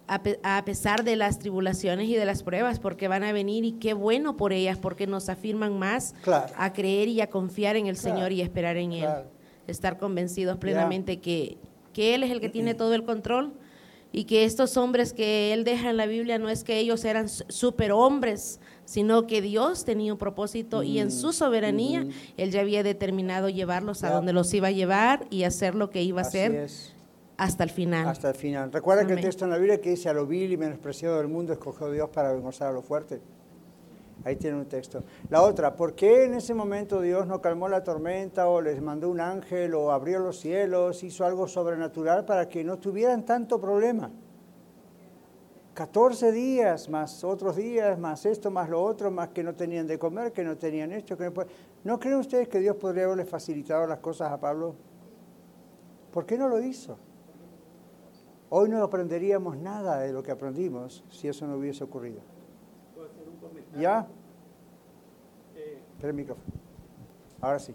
[0.06, 3.64] a, pe a, pesar de las tribulaciones y de las pruebas, porque van a venir
[3.64, 6.52] y qué bueno por ellas, porque nos afirman más Claro.
[6.58, 8.16] a creer y a confiar en el Claro.
[8.16, 9.00] Señor y esperar en Él.
[9.04, 9.30] Claro.
[9.66, 11.56] Estar convencidos plenamente que,
[11.93, 13.53] que Él es el que tiene todo el control
[14.12, 17.28] y que estos hombres que Él deja en la Biblia no es que ellos eran
[17.28, 22.11] superhombres, sino que Dios tenía un propósito y en su soberanía Mm.
[22.36, 24.14] Él ya había determinado llevarlos a Ya.
[24.14, 26.93] donde los iba a llevar y hacer lo que iba a Así hacer es.
[27.36, 28.09] hasta el final.
[28.09, 28.72] Hasta el final.
[28.72, 29.24] Recuerda que el Amén.
[29.24, 32.09] texto en la Biblia que dice a lo vil y menospreciado del mundo escogió Dios
[32.11, 33.20] para avergonzar a lo fuerte.
[34.24, 35.02] Ahí tiene un texto.
[35.30, 39.08] La otra, ¿por qué en ese momento Dios no calmó la tormenta o les mandó
[39.08, 44.10] un ángel o abrió los cielos, hizo algo sobrenatural para que no tuvieran tanto problema?
[45.72, 49.98] 14 días, más otros días, más esto, más lo otro, más que no tenían de
[49.98, 51.16] comer, que no tenían esto.
[51.16, 51.32] Que no,
[51.84, 54.74] ¿No creen ustedes que Dios podría haberles facilitado las cosas a Pablo?
[56.12, 56.98] ¿Por qué no lo hizo?
[58.50, 62.20] Hoy no aprenderíamos nada de lo que aprendimos si eso no hubiese ocurrido.
[63.78, 64.06] ¿Ya?
[66.02, 66.46] El micrófono.
[67.40, 67.72] Ahora sí.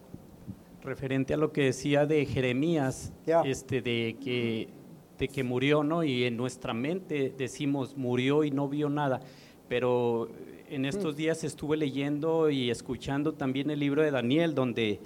[0.84, 3.12] referente a lo que decía de Jeremías,
[3.46, 4.70] este, de que,
[5.18, 6.04] de que murió, ¿no?
[6.04, 9.20] Y en nuestra mente decimos murió y no vio nada,
[9.68, 10.30] pero
[10.70, 10.86] en Mm.
[10.86, 15.00] estos días estuve leyendo y escuchando también el libro de Daniel, donde,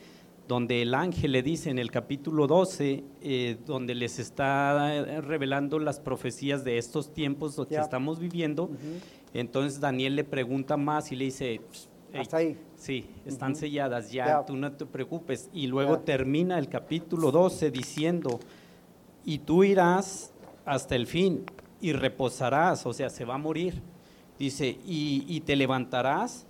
[0.50, 6.00] donde el ángel le dice en el capítulo 12, eh, donde les está revelando las
[6.02, 8.70] profecías de estos tiempos que estamos viviendo.
[9.34, 11.62] Entonces Daniel le pregunta más y le dice, "Ey,
[12.22, 12.58] Hasta ahí.
[12.76, 14.46] Sí, están selladas ya, Ya.
[14.46, 15.50] tú no te preocupes.
[15.54, 16.06] Y luego Ya.
[16.06, 18.40] termina el capítulo 12 diciendo,
[19.26, 20.34] y tú irás
[20.66, 21.44] hasta el fin
[21.82, 23.82] y reposarás, o sea, se va a morir.
[24.40, 26.48] Dice, y, y te levantarás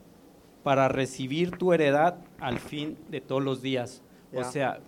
[0.64, 4.02] para recibir tu heredad al fin de todos los días.
[4.32, 4.40] Ya.
[4.40, 4.80] O sea,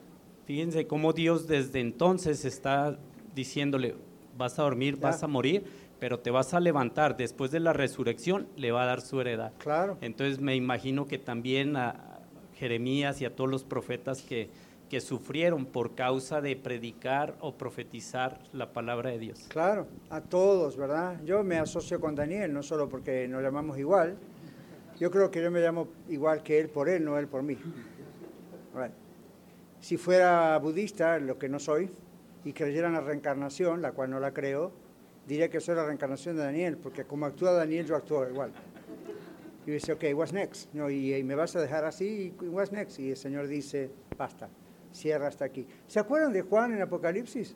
[0.45, 2.97] fíjense cómo Dios desde entonces está
[3.35, 3.95] diciéndole,
[4.37, 5.63] vas a dormir, vas a morir,
[6.01, 7.15] pero te vas a levantar.
[7.15, 9.53] Después de la resurrección le va a dar su heredad.
[9.59, 9.99] Claro.
[10.01, 12.17] Entonces me imagino que también a
[12.55, 14.49] Jeremías y a todos los profetas que,
[14.89, 19.45] que sufrieron por causa de predicar o profetizar la palabra de Dios.
[19.47, 21.21] Claro, a todos, ¿verdad?
[21.23, 24.17] Yo me asocio con Daniel, no solo porque nos llamamos igual.
[24.99, 27.59] Yo creo que yo me llamo igual que él por él, no él por mí.
[28.73, 28.93] Right.
[29.79, 31.91] Si fuera budista, lo que no soy,
[32.43, 34.80] y creyera en la reencarnación, la cual no la creo,
[35.27, 38.51] diría que soy la reencarnación de Daniel, porque como actúa Daniel, yo actúo igual.
[39.65, 40.73] Y dice, ok, what's next?
[40.73, 42.99] No, y, y me vas a dejar así, what's next?
[42.99, 44.49] Y el Señor dice, basta,
[44.91, 45.67] cierra hasta aquí.
[45.87, 47.55] ¿Se acuerdan de Juan en Apocalipsis?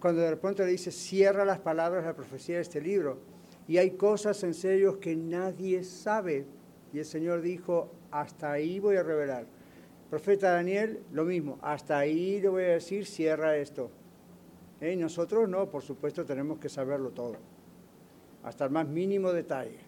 [0.00, 3.18] Cuando de repente le dice, cierra las palabras de la profecía de este libro.
[3.68, 6.46] Y hay cosas en serio que nadie sabe.
[6.92, 9.46] Y el Señor dijo, hasta ahí voy a revelar.
[10.08, 13.92] Profeta Daniel, lo mismo, hasta ahí le voy a decir, cierra esto.
[14.80, 17.36] Nosotros no, por supuesto tenemos que saberlo todo,
[18.42, 19.78] hasta el más mínimo detalle.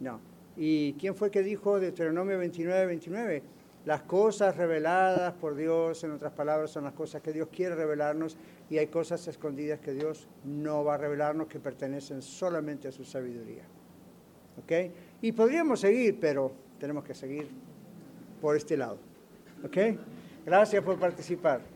[0.00, 0.20] No.
[0.56, 3.42] ¿Y quién fue que dijo Deuteronomio 29, 29?
[3.84, 8.36] Las cosas reveladas por Dios, en otras palabras, son las cosas que Dios quiere revelarnos
[8.70, 13.04] y hay cosas escondidas que Dios no va a revelarnos que pertenecen solamente a su
[13.04, 13.64] sabiduría.
[14.62, 14.72] ¿Ok?
[15.20, 17.48] Y podríamos seguir, pero tenemos que seguir
[18.40, 18.98] por este lado.
[19.64, 19.76] ¿Ok?
[20.46, 21.73] Gracias por participar.